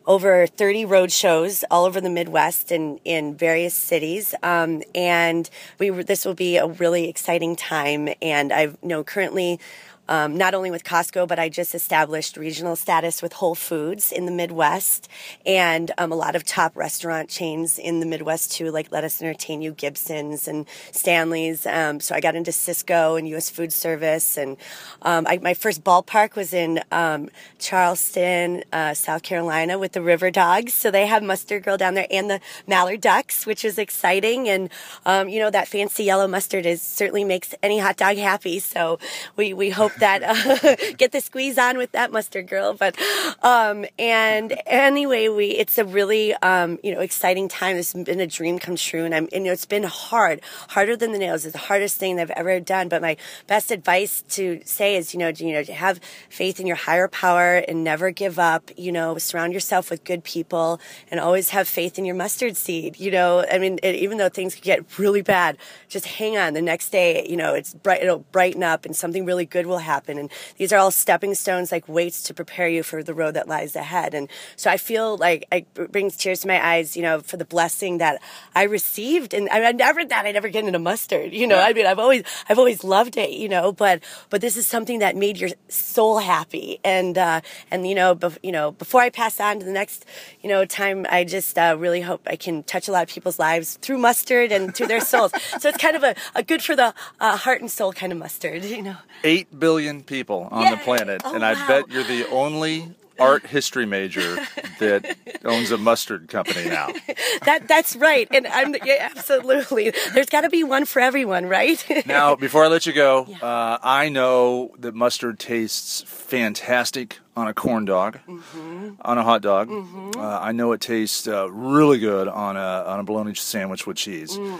over 0.08 0.46
30 0.46 0.86
road 0.86 1.12
shows 1.12 1.64
all 1.70 1.84
over 1.84 2.00
the 2.00 2.08
Midwest 2.08 2.72
and 2.72 2.98
in 3.04 3.36
various 3.36 3.74
cities. 3.74 4.34
Um, 4.42 4.82
and 4.94 5.48
we 5.78 5.90
this 5.90 6.24
will 6.24 6.34
be 6.34 6.56
a 6.56 6.66
really 6.66 7.08
exciting 7.08 7.54
time. 7.54 8.08
And 8.22 8.50
I 8.50 8.70
know 8.82 9.04
currently 9.04 9.60
um, 10.08 10.36
not 10.36 10.54
only 10.54 10.70
with 10.70 10.84
Costco, 10.84 11.28
but 11.28 11.38
I 11.38 11.48
just 11.48 11.74
established 11.74 12.36
regional 12.36 12.76
status 12.76 13.22
with 13.22 13.34
Whole 13.34 13.54
Foods 13.54 14.12
in 14.12 14.26
the 14.26 14.32
Midwest 14.32 15.08
and 15.44 15.90
um, 15.98 16.12
a 16.12 16.14
lot 16.14 16.34
of 16.34 16.44
top 16.44 16.76
restaurant 16.76 17.28
chains 17.28 17.78
in 17.78 18.00
the 18.00 18.06
Midwest 18.06 18.52
too, 18.52 18.70
like 18.70 18.90
Lettuce 18.90 19.20
Entertain 19.20 19.62
You, 19.62 19.72
Gibson's, 19.72 20.48
and 20.48 20.66
Stanley's. 20.92 21.66
Um, 21.66 22.00
so 22.00 22.14
I 22.14 22.20
got 22.20 22.34
into 22.34 22.50
Sysco 22.50 23.18
and 23.18 23.28
U.S. 23.28 23.50
Food 23.50 23.72
Service, 23.72 24.36
and 24.36 24.56
um, 25.02 25.26
I, 25.28 25.38
my 25.38 25.54
first 25.54 25.84
ballpark 25.84 26.34
was 26.36 26.52
in 26.52 26.80
um, 26.90 27.28
Charleston, 27.58 28.64
uh, 28.72 28.94
South 28.94 29.22
Carolina, 29.22 29.78
with 29.78 29.92
the 29.92 30.02
River 30.02 30.30
Dogs. 30.30 30.72
So 30.72 30.90
they 30.90 31.06
have 31.06 31.22
Mustard 31.22 31.62
Girl 31.62 31.76
down 31.76 31.94
there 31.94 32.06
and 32.10 32.30
the 32.30 32.40
Mallard 32.66 33.00
Ducks, 33.00 33.46
which 33.46 33.64
is 33.64 33.78
exciting. 33.78 34.48
And 34.48 34.70
um, 35.04 35.28
you 35.28 35.40
know 35.40 35.50
that 35.50 35.68
fancy 35.68 36.04
yellow 36.04 36.26
mustard 36.26 36.66
is 36.66 36.82
certainly 36.82 37.24
makes 37.24 37.54
any 37.62 37.78
hot 37.78 37.96
dog 37.96 38.16
happy. 38.16 38.58
So 38.58 38.98
we 39.36 39.52
we 39.52 39.70
hope 39.70 39.92
that 40.00 40.22
uh, 40.22 40.76
get 40.96 41.12
the 41.12 41.20
squeeze 41.20 41.58
on 41.58 41.76
with 41.76 41.92
that 41.92 42.12
Mustard 42.12 42.48
Girl. 42.48 42.74
But 42.74 42.96
um, 43.42 43.84
and 43.98 44.58
anyway, 44.66 45.28
we 45.28 45.48
it's 45.48 45.78
a 45.78 45.84
really 45.84 46.34
um, 46.34 46.78
you 46.82 46.94
know 46.94 47.00
exciting 47.00 47.48
time. 47.48 47.76
It's 47.76 47.92
been 47.92 48.20
a 48.20 48.26
dream 48.26 48.58
come 48.58 48.76
true, 48.76 49.04
and 49.04 49.14
I'm 49.14 49.28
and, 49.32 49.44
you 49.44 49.50
know 49.50 49.52
it's 49.52 49.66
been 49.66 49.84
hard, 49.84 50.40
harder 50.70 50.96
than 50.96 51.12
the 51.12 51.18
nails. 51.18 51.44
It's 51.44 51.52
the 51.52 51.58
hardest 51.58 51.98
thing 51.98 52.20
I've 52.20 52.30
ever 52.30 52.60
done. 52.60 52.88
But 52.88 53.02
my 53.02 53.16
best 53.46 53.70
advice 53.70 54.22
to 54.30 54.60
say 54.64 54.96
is 54.96 55.12
you 55.14 55.20
know 55.20 55.28
you 55.28 55.52
know 55.52 55.64
have 55.74 56.00
faith 56.28 56.60
in 56.60 56.66
your 56.66 56.76
higher 56.76 57.08
power 57.08 57.56
and 57.56 57.84
never 57.84 58.10
give 58.10 58.38
up. 58.38 58.70
You 58.76 58.92
know, 58.92 59.18
surround 59.18 59.52
yourself 59.52 59.90
with 59.90 60.04
good 60.04 60.24
people 60.24 60.80
and 61.10 61.20
always 61.20 61.50
have 61.50 61.68
faith 61.68 61.98
in 61.98 62.04
your 62.04 62.14
mustard 62.14 62.56
seed. 62.56 62.98
You 62.98 63.10
know, 63.10 63.44
I 63.50 63.58
mean, 63.58 63.78
it, 63.82 63.94
even 63.96 64.18
though 64.18 64.28
things 64.28 64.54
could 64.54 64.64
get 64.64 64.98
really 64.98 65.22
bad, 65.22 65.56
just 65.88 66.06
hang 66.06 66.36
on. 66.36 66.54
The 66.54 66.62
next 66.62 66.90
day, 66.90 67.26
you 67.28 67.36
know, 67.36 67.54
it's 67.54 67.74
bright. 67.74 68.02
It'll 68.02 68.20
brighten 68.32 68.62
up, 68.62 68.84
and 68.84 68.94
something 68.94 69.24
really 69.24 69.46
good 69.46 69.66
will 69.66 69.78
happen. 69.78 69.87
And 70.18 70.30
these 70.56 70.72
are 70.72 70.78
all 70.78 70.90
stepping 70.90 71.34
stones, 71.34 71.72
like 71.72 71.88
weights 71.88 72.22
to 72.24 72.34
prepare 72.34 72.68
you 72.68 72.82
for 72.82 73.02
the 73.02 73.14
road 73.14 73.34
that 73.34 73.48
lies 73.48 73.76
ahead. 73.76 74.14
And 74.14 74.28
so 74.56 74.70
I 74.70 74.76
feel 74.76 75.16
like 75.16 75.46
it 75.50 75.92
brings 75.92 76.16
tears 76.16 76.40
to 76.40 76.48
my 76.48 76.64
eyes. 76.64 76.96
You 76.96 77.02
know, 77.02 77.20
for 77.20 77.36
the 77.36 77.44
blessing 77.44 77.98
that 77.98 78.20
I 78.54 78.64
received, 78.64 79.34
and 79.34 79.48
I, 79.50 79.64
I 79.64 79.72
never 79.72 80.04
thought 80.04 80.26
I'd 80.26 80.36
ever 80.36 80.48
get 80.48 80.64
into 80.64 80.78
mustard. 80.78 81.32
You 81.32 81.46
know, 81.46 81.56
yeah. 81.56 81.66
I 81.66 81.72
mean, 81.72 81.86
I've 81.86 81.98
always, 81.98 82.22
I've 82.48 82.58
always 82.58 82.84
loved 82.84 83.16
it. 83.16 83.30
You 83.30 83.48
know, 83.48 83.72
but 83.72 84.02
but 84.30 84.40
this 84.40 84.56
is 84.56 84.66
something 84.66 85.00
that 85.00 85.16
made 85.16 85.38
your 85.38 85.50
soul 85.68 86.18
happy, 86.18 86.80
and 86.84 87.16
uh, 87.16 87.40
and 87.70 87.88
you 87.88 87.94
know, 87.94 88.14
bef- 88.14 88.38
you 88.42 88.52
know, 88.52 88.72
before 88.72 89.00
I 89.00 89.10
pass 89.10 89.40
on 89.40 89.60
to 89.60 89.66
the 89.66 89.72
next, 89.72 90.04
you 90.42 90.48
know, 90.48 90.64
time, 90.64 91.06
I 91.10 91.24
just 91.24 91.58
uh, 91.58 91.76
really 91.78 92.00
hope 92.00 92.22
I 92.26 92.36
can 92.36 92.62
touch 92.62 92.88
a 92.88 92.92
lot 92.92 93.02
of 93.02 93.08
people's 93.08 93.38
lives 93.38 93.78
through 93.80 93.98
mustard 93.98 94.52
and 94.52 94.74
to 94.74 94.86
their 94.86 95.00
souls. 95.00 95.32
so 95.58 95.68
it's 95.68 95.78
kind 95.78 95.96
of 95.96 96.02
a, 96.02 96.14
a 96.34 96.42
good 96.42 96.62
for 96.62 96.76
the 96.76 96.94
uh, 97.20 97.36
heart 97.36 97.60
and 97.60 97.70
soul 97.70 97.92
kind 97.92 98.12
of 98.12 98.18
mustard, 98.18 98.64
you 98.76 98.82
know. 98.82 98.96
Eight 99.24 99.48
billion 99.58 99.77
people 100.02 100.48
on 100.50 100.62
Yay! 100.62 100.70
the 100.70 100.76
planet, 100.78 101.22
oh, 101.24 101.34
and 101.34 101.44
I 101.44 101.54
bet 101.66 101.90
you're 101.90 102.04
the 102.04 102.28
only 102.28 102.94
art 103.18 103.46
history 103.46 103.86
major 103.86 104.36
that 104.78 105.16
owns 105.44 105.70
a 105.70 105.78
mustard 105.78 106.28
company 106.28 106.68
now. 106.68 106.88
that 107.44 107.66
that's 107.68 107.96
right, 107.96 108.28
and 108.30 108.46
I'm 108.46 108.74
yeah, 108.84 109.10
absolutely. 109.10 109.92
There's 110.14 110.28
got 110.28 110.42
to 110.42 110.50
be 110.50 110.64
one 110.64 110.84
for 110.84 111.00
everyone, 111.00 111.46
right? 111.46 111.84
now, 112.06 112.36
before 112.36 112.64
I 112.64 112.68
let 112.68 112.86
you 112.86 112.92
go, 112.92 113.26
yeah. 113.28 113.36
uh, 113.38 113.78
I 113.82 114.08
know 114.08 114.74
that 114.78 114.94
mustard 114.94 115.38
tastes 115.38 116.02
fantastic 116.02 117.18
on 117.38 117.46
a 117.46 117.54
corn 117.54 117.84
dog, 117.84 118.18
mm-hmm. 118.26 118.90
on 119.02 119.16
a 119.16 119.22
hot 119.22 119.42
dog. 119.42 119.68
Mm-hmm. 119.68 120.18
Uh, 120.18 120.40
I 120.40 120.50
know 120.50 120.72
it 120.72 120.80
tastes 120.80 121.28
uh, 121.28 121.50
really 121.52 121.98
good 121.98 122.26
on 122.26 122.56
a 122.56 122.84
on 122.90 122.98
a 122.98 123.04
bologna 123.04 123.34
sandwich 123.34 123.86
with 123.86 123.96
cheese. 123.96 124.36
Mm, 124.36 124.58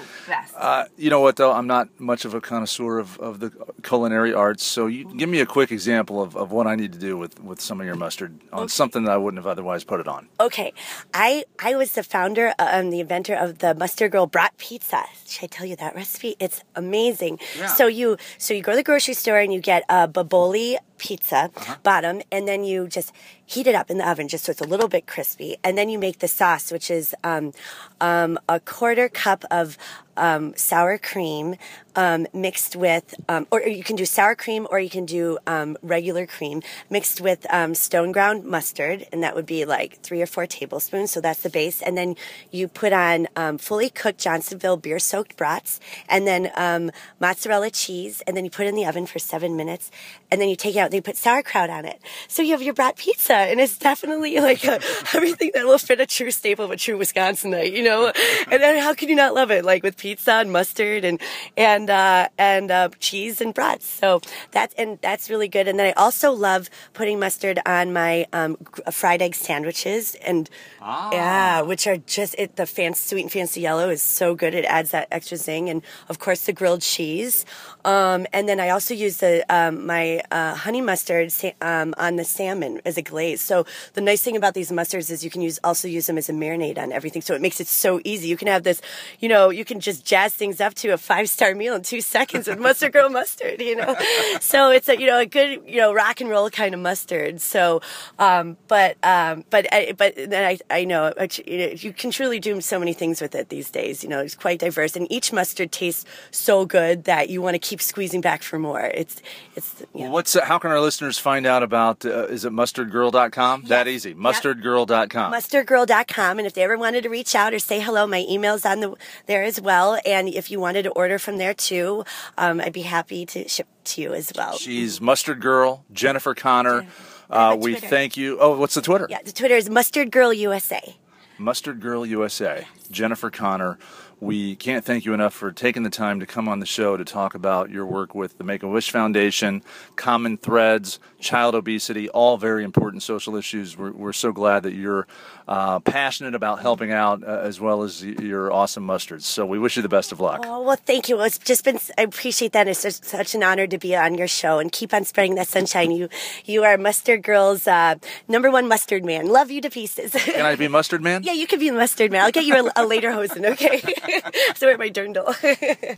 uh, 0.57 0.85
you 0.97 1.11
know 1.11 1.21
what 1.21 1.37
though? 1.37 1.53
I'm 1.53 1.67
not 1.67 1.89
much 1.99 2.25
of 2.25 2.35
a 2.35 2.41
connoisseur 2.41 2.99
of, 2.99 3.19
of 3.19 3.41
the 3.41 3.51
culinary 3.83 4.33
arts, 4.33 4.65
so 4.65 4.87
you, 4.87 5.13
give 5.17 5.29
me 5.29 5.41
a 5.41 5.47
quick 5.47 5.73
example 5.73 6.23
of, 6.23 6.37
of 6.37 6.53
what 6.53 6.69
I 6.69 6.77
need 6.77 6.93
to 6.93 6.99
do 6.99 7.17
with, 7.17 7.43
with 7.43 7.61
some 7.61 7.81
of 7.81 7.87
your 7.87 7.97
mustard 7.97 8.39
on 8.53 8.61
okay. 8.61 8.69
something 8.69 9.03
that 9.05 9.13
I 9.13 9.17
wouldn't 9.17 9.43
have 9.43 9.51
otherwise 9.51 9.83
put 9.83 9.99
it 9.99 10.07
on. 10.07 10.29
Okay, 10.39 10.73
I 11.13 11.45
I 11.59 11.75
was 11.75 11.93
the 11.93 12.05
founder 12.05 12.55
and 12.59 12.87
um, 12.87 12.91
the 12.91 13.01
inventor 13.01 13.35
of 13.35 13.59
the 13.59 13.75
Mustard 13.75 14.13
Girl 14.13 14.27
Brat 14.27 14.57
Pizza. 14.59 15.03
Should 15.27 15.45
I 15.45 15.49
tell 15.49 15.67
you 15.67 15.77
that 15.77 15.97
recipe? 15.97 16.37
It's 16.39 16.63
amazing. 16.77 17.41
Yeah. 17.59 17.67
So 17.67 17.89
you 17.89 18.17
so 18.39 18.55
you 18.55 18.63
go 18.63 18.73
to 18.73 18.77
the 18.77 18.89
grocery 18.91 19.15
store 19.15 19.39
and 19.39 19.53
you 19.53 19.61
get 19.61 19.83
a 19.89 20.07
Boboli 20.07 20.77
pizza 20.99 21.51
uh-huh. 21.57 21.77
bottom, 21.83 22.21
and 22.31 22.47
then 22.47 22.65
you 22.65 22.68
just 22.89 23.13
heat 23.47 23.67
it 23.67 23.75
up 23.75 23.91
in 23.91 23.99
the 23.99 24.09
oven 24.09 24.29
just 24.29 24.45
so 24.45 24.51
it's 24.51 24.61
a 24.61 24.65
little 24.65 24.89
bit 24.89 25.07
crispy. 25.07 25.57
And 25.65 25.77
then 25.79 25.89
you 25.89 25.99
make 25.99 26.19
the 26.19 26.29
sauce, 26.29 26.71
which 26.71 26.91
is 26.91 27.15
um, 27.25 27.53
um, 28.01 28.39
a 28.49 28.61
quarter 28.61 29.09
cup 29.09 29.45
of 29.51 29.79
um, 30.19 30.55
sour 30.57 30.99
cream 30.99 31.57
um, 31.97 32.27
mixed 32.33 32.77
with, 32.77 33.15
um, 33.29 33.47
or 33.51 33.61
you 33.63 33.83
can 33.83 33.97
do 33.97 34.05
sour 34.05 34.35
cream 34.35 34.69
or 34.71 34.79
you 34.79 34.91
can 34.91 35.05
do 35.05 35.39
um, 35.47 35.77
regular 35.83 36.27
cream 36.27 36.63
mixed 36.91 37.21
with 37.21 37.47
stone 37.73 38.13
ground 38.13 38.45
mustard, 38.45 39.07
and 39.11 39.23
that 39.23 39.35
would 39.35 39.47
be 39.47 39.65
like 39.65 40.01
three 40.03 40.23
or 40.23 40.27
four 40.27 40.47
tablespoons. 40.47 41.11
So 41.11 41.21
that's 41.21 41.43
the 41.43 41.51
base. 41.51 41.83
And 41.83 41.97
then 41.97 42.15
you 42.53 42.69
put 42.69 42.93
on 42.93 43.27
fully 43.59 43.91
cooked 43.91 44.21
Johnsonville 44.21 44.77
beer 44.77 44.99
soaked 44.99 45.37
brats, 45.37 45.81
and 46.09 46.27
then 46.27 46.93
mozzarella 47.19 47.71
cheese, 47.71 48.23
and 48.27 48.37
then 48.37 48.45
you 48.45 48.51
put 48.51 48.67
it 48.67 48.69
in 48.69 48.75
the 48.77 48.87
oven 48.87 49.07
for 49.07 49.19
seven 49.19 49.57
minutes, 49.57 49.91
and 50.31 50.41
then 50.41 50.49
you 50.49 50.57
take 50.57 50.77
it 50.77 50.79
out. 50.79 50.93
You 50.93 51.03
put 51.03 51.17
sauerkraut 51.17 51.71
on 51.71 51.85
it, 51.85 52.01
so 52.29 52.43
you 52.43 52.53
have 52.53 52.63
your 52.63 52.75
brat 52.75 52.97
pizza 52.97 53.35
and 53.35 53.61
it's 53.61 53.79
definitely 53.79 54.39
like 54.41 54.65
a, 54.65 54.81
everything 55.15 55.51
that 55.55 55.65
will 55.65 55.79
fit 55.79 56.01
a 56.01 56.07
true 56.07 56.31
staple 56.31 56.65
of 56.65 56.71
a 56.71 56.77
true 56.77 56.99
Wisconsinite, 56.99 57.73
you 57.73 57.83
know. 57.83 58.13
And 58.51 58.63
then 58.63 58.79
how 58.79 58.95
can 58.95 59.09
you 59.09 59.15
not 59.15 59.35
love 59.35 59.51
it? 59.51 59.65
Like 59.65 59.83
with 59.83 59.97
pizza 59.97 60.08
and 60.27 60.53
mustard 60.53 61.05
and 61.05 61.21
and 61.57 61.91
uh, 61.91 62.29
and 62.39 62.71
uh, 62.71 62.89
cheese 63.01 63.41
and 63.41 63.55
brats. 63.55 63.87
So 63.87 64.21
that's 64.51 64.75
and 64.75 64.99
that's 65.03 65.29
really 65.31 65.49
good. 65.49 65.69
And 65.69 65.79
then 65.79 65.87
I 65.87 65.93
also 65.93 66.33
love 66.33 66.71
putting 66.95 67.19
mustard 67.19 67.59
on 67.67 67.93
my 67.93 68.27
um, 68.33 68.57
fried 68.91 69.23
egg 69.23 69.35
sandwiches 69.35 70.15
and 70.17 70.49
ah. 70.81 71.11
yeah, 71.13 71.61
which 71.63 71.87
are 71.87 71.97
just 71.97 72.35
it, 72.39 72.57
the 72.57 72.67
fancy 72.67 73.09
sweet 73.09 73.23
and 73.23 73.33
fancy 73.33 73.61
yellow 73.61 73.89
is 73.89 74.03
so 74.03 74.35
good. 74.35 74.55
It 74.55 74.65
adds 74.65 74.91
that 74.91 75.09
extra 75.11 75.37
zing, 75.37 75.69
and 75.69 75.83
of 76.09 76.19
course 76.19 76.47
the 76.47 76.53
grilled 76.53 76.83
cheese. 76.83 77.45
Um, 77.85 78.27
and 78.33 78.49
then 78.49 78.61
I 78.61 78.71
also 78.71 78.95
use 78.95 79.19
the 79.19 79.45
um, 79.49 79.87
my 79.87 80.23
uh, 80.31 80.55
honey 80.55 80.81
mustard 80.81 81.33
um, 81.61 81.95
on 81.97 82.17
the 82.17 82.25
salmon 82.25 82.81
as 82.85 82.97
a 82.97 83.03
glaze. 83.03 83.41
So 83.41 83.67
the 83.95 84.01
nice 84.01 84.23
thing 84.23 84.37
about 84.37 84.55
these 84.55 84.71
mustards 84.71 85.11
is 85.11 85.25
you 85.25 85.31
can 85.31 85.41
use 85.41 85.59
also 85.65 85.89
use 85.89 86.07
them 86.07 86.19
as 86.19 86.29
a 86.29 86.33
marinade 86.33 86.79
on 86.79 86.93
everything. 86.93 87.23
So 87.23 87.35
it 87.35 87.41
makes 87.41 87.61
it 87.61 87.67
so 87.67 88.01
easy. 88.05 88.29
You 88.29 88.37
can 88.37 88.49
have 88.49 88.63
this, 88.63 88.81
you 89.21 89.29
know, 89.29 89.51
you 89.51 89.65
can 89.65 89.81
just 89.81 89.98
jazz 90.03 90.35
things 90.35 90.61
up 90.61 90.75
to 90.75 90.89
a 90.89 90.99
five 90.99 91.29
star 91.29 91.55
meal 91.55 91.75
in 91.75 91.83
two 91.83 92.01
seconds 92.01 92.47
with 92.49 92.59
mustard 92.59 92.93
girl 92.93 93.09
mustard. 93.09 93.61
You 93.61 93.77
know, 93.77 93.97
so 94.41 94.71
it's 94.71 94.89
a 94.89 94.99
you 94.99 95.07
know 95.07 95.19
a 95.19 95.27
good 95.27 95.63
you 95.67 95.77
know 95.77 95.93
rock 95.93 96.21
and 96.21 96.31
roll 96.31 96.51
kind 96.51 96.75
of 96.75 96.81
mustard. 96.81 97.41
So, 97.41 97.81
um, 98.19 98.57
but 98.69 98.97
um, 99.03 99.45
but 99.51 99.67
but 99.97 100.15
then 100.17 100.45
I 100.45 100.59
I 100.71 100.85
know 100.85 101.13
you 101.47 101.93
can 101.93 102.11
truly 102.11 102.41
do 102.41 102.61
so 102.61 102.79
many 102.79 102.93
things 102.93 103.21
with 103.21 103.35
it 103.35 103.49
these 103.49 103.71
days. 103.71 104.03
You 104.03 104.11
know, 104.11 104.21
it's 104.21 104.35
quite 104.35 104.61
diverse, 104.61 104.97
and 104.97 105.11
each 105.11 105.33
mustard 105.33 105.73
tastes 105.73 106.05
so 106.31 106.65
good 106.65 107.05
that 107.05 107.31
you 107.31 107.43
want 107.43 107.55
to 107.55 107.59
keep 107.59 107.81
squeezing 107.81 108.21
back 108.21 108.43
for 108.43 108.59
more. 108.59 108.91
It's 108.95 109.23
it's. 109.57 109.83
You 109.95 110.05
know. 110.05 110.11
What's 110.11 110.39
how 110.39 110.59
can 110.59 110.71
our 110.71 110.81
listeners 110.81 111.19
find 111.19 111.47
out 111.47 111.63
about? 111.63 112.05
Uh, 112.05 112.27
is 112.27 112.45
it 112.45 112.53
mustardgirl.com? 112.53 113.63
Yes. 113.63 113.69
That 113.69 113.89
easy. 113.89 114.15
Mustardgirl.com. 114.15 115.33
Mustardgirl.com. 115.33 116.39
And 116.39 116.47
if 116.47 116.55
they 116.55 116.63
ever 116.63 116.79
wanted 116.79 117.03
to 117.03 117.09
reach 117.09 117.35
out 117.35 117.55
or 117.55 117.59
say 117.59 117.81
hello, 117.81 118.07
my 118.07 118.25
email's 118.29 118.65
on 118.65 118.81
the 118.81 118.95
there 119.27 119.43
as 119.43 119.61
well. 119.61 119.88
And 119.95 120.29
if 120.29 120.51
you 120.51 120.61
wanted 120.61 120.85
to 120.85 120.91
order 120.91 121.19
from 121.19 121.39
there 121.39 121.55
too, 121.55 122.05
um, 122.37 122.61
I'd 122.61 122.73
be 122.73 122.83
happy 122.83 123.27
to 123.27 123.49
ship 123.49 123.67
to 123.85 124.03
you 124.03 124.15
as 124.15 124.33
well. 124.37 124.57
She's 124.57 125.01
Mustard 125.01 125.41
Girl, 125.41 125.85
Jennifer 125.93 126.35
Connor. 126.35 126.87
Uh, 127.31 127.57
we 127.59 127.75
thank 127.75 128.17
you. 128.17 128.39
Oh, 128.41 128.59
what's 128.59 128.75
the 128.75 128.83
Twitter? 128.83 129.07
Yeah, 129.11 129.23
the 129.23 129.33
Twitter 129.33 129.57
is 129.57 129.69
Mustard 129.69 130.11
Girl 130.11 130.33
USA. 130.33 130.97
Mustard 131.39 131.81
Girl 131.81 132.05
USA. 132.05 132.67
Jennifer 132.91 133.31
Connor. 133.31 133.79
We 134.21 134.57
can't 134.57 134.85
thank 134.85 135.05
you 135.05 135.15
enough 135.15 135.33
for 135.33 135.53
taking 135.53 135.85
the 135.85 135.91
time 135.91 136.19
to 136.19 136.27
come 136.27 136.49
on 136.49 136.59
the 136.59 136.67
show 136.67 136.97
to 136.97 137.05
talk 137.05 137.37
about 137.37 137.71
your 137.71 137.87
work 137.87 138.17
with 138.17 138.37
the 138.37 138.43
Make 138.43 138.65
a 138.65 138.69
Wish 138.69 138.91
Foundation, 138.91 139.63
Common 139.95 140.37
Threads, 140.37 140.99
child 141.21 141.55
obesity, 141.55 142.09
all 142.09 142.37
very 142.37 142.65
important 142.65 143.05
social 143.05 143.37
issues. 143.37 143.77
We're, 143.77 143.93
we're 143.93 144.13
so 144.13 144.33
glad 144.33 144.65
that 144.65 144.75
you're 144.75 145.07
uh, 145.49 145.81
passionate 145.81 146.35
about 146.35 146.61
helping 146.61 146.93
out 146.93 147.25
uh, 147.25 147.41
as 147.43 147.61
well 147.61 147.83
as 147.83 148.05
your 148.05 148.53
awesome 148.53 148.87
mustards. 148.87 149.23
So 149.23 149.47
we 149.47 149.59
wish 149.59 149.77
you 149.77 149.83
the 149.83 149.89
best 149.89 150.13
of 150.13 150.21
luck. 150.21 150.43
Oh, 150.45 150.63
well, 150.63 150.77
thank 150.77 151.09
you. 151.09 151.21
It's 151.23 151.39
just 151.39 151.65
been, 151.65 151.81
I 151.97 152.03
appreciate 152.03 152.53
that. 152.53 152.69
It's 152.69 152.83
just 152.83 153.05
such 153.05 153.35
an 153.35 153.43
honor 153.43 153.67
to 153.67 153.79
be 153.79 153.97
on 153.97 154.15
your 154.15 154.29
show 154.29 154.59
and 154.59 154.71
keep 154.71 154.93
on 154.93 155.05
spreading 155.05 155.35
that 155.37 155.49
sunshine. 155.49 155.91
You, 155.91 156.09
you 156.45 156.65
are 156.65 156.77
Mustard 156.77 157.23
Girl's 157.23 157.67
uh, 157.67 157.97
number 158.29 158.51
one 158.51 158.69
mustard 158.69 159.05
man. 159.05 159.27
Love 159.27 159.51
you 159.51 159.61
to 159.63 159.71
pieces. 159.71 160.13
Can 160.25 160.45
I 160.45 160.55
be 160.57 160.69
Mustard 160.69 161.03
Man? 161.03 161.23
yeah, 161.23 161.33
you 161.33 161.47
can 161.47 161.59
be 161.59 161.71
Mustard 161.71 162.13
Man. 162.13 162.23
I'll 162.25 162.31
get 162.31 162.45
you 162.45 162.55
a, 162.55 162.83
a 162.83 162.87
lederhosen, 162.87 163.47
okay? 163.53 163.81
so 164.55 164.69
at 164.69 164.79
my 164.79 164.91
dirndl. 164.91 165.35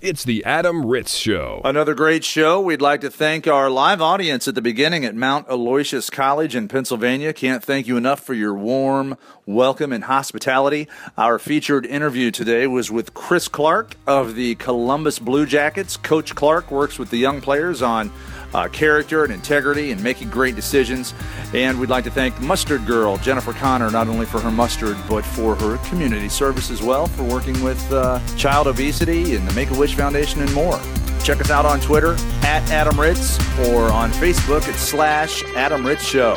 it's 0.01 0.25
the 0.25 0.45
Adam 0.45 0.87
Ritz 0.87 1.15
Show. 1.15 1.61
Another 1.65 1.95
great 1.95 2.25
show. 2.25 2.61
We'd 2.61 2.81
like 2.81 3.01
to 3.01 3.11
thank 3.11 3.47
our 3.47 3.69
live 3.69 4.01
audience 4.01 4.47
at 4.47 4.55
the 4.55 4.63
beginning 4.63 5.05
at 5.05 5.15
Mount 5.15 5.47
Aloysius 5.49 6.11
College 6.11 6.55
in 6.55 6.69
Pennsylvania. 6.69 7.33
Can't 7.33 7.65
thank 7.65 7.87
you 7.87 7.97
enough 7.97 8.21
for 8.21 8.35
your 8.35 8.55
warm, 8.55 9.17
welcome 9.55 9.93
and 9.93 10.05
hospitality. 10.05 10.89
Our 11.19 11.39
featured 11.39 11.85
interview 11.85 12.31
today 12.31 12.67
was 12.69 12.91
with 12.91 13.15
Chris 13.15 13.49
Clark 13.49 13.97
of 14.07 14.37
the 14.37 14.55
Columbus 14.55 15.19
Blue 15.19 15.45
Jackets. 15.45 15.97
Coach 15.97 16.35
Clark 16.35 16.71
works 16.71 16.99
with 16.99 17.11
the 17.11 17.17
young 17.17 17.41
players 17.41 17.83
on 17.83 18.13
uh, 18.55 18.69
character 18.69 19.25
and 19.25 19.33
integrity 19.33 19.91
and 19.91 20.03
making 20.03 20.31
great 20.31 20.55
decisions. 20.55 21.15
And 21.53 21.81
we'd 21.81 21.91
like 21.91 22.05
to 22.05 22.11
thank 22.11 22.41
Mustard 22.41 22.87
Girl, 22.87 23.17
Jennifer 23.19 23.53
Connor, 23.53 23.91
not 23.91 24.07
only 24.07 24.27
for 24.27 24.41
her 24.41 24.51
mustard, 24.53 24.97
but 25.09 25.25
for 25.25 25.57
her 25.57 25.79
community 25.89 26.29
service 26.29 26.71
as 26.71 26.81
well, 26.81 27.07
for 27.07 27.25
working 27.25 27.61
with 27.63 27.93
uh, 27.93 28.21
child 28.37 28.69
obesity 28.69 29.35
and 29.35 29.47
the 29.49 29.55
Make 29.55 29.71
a 29.71 29.79
Wish 29.79 29.95
Foundation 29.97 30.41
and 30.41 30.53
more. 30.55 30.79
Check 31.25 31.41
us 31.41 31.51
out 31.51 31.67
on 31.67 31.81
Twitter 31.81 32.13
at 32.43 32.63
Adam 32.71 32.99
Ritz 32.99 33.39
or 33.69 33.91
on 33.91 34.11
Facebook 34.13 34.67
at 34.69 34.77
slash 34.77 35.43
Adam 35.57 35.85
Ritz 35.85 36.07
Show. 36.07 36.37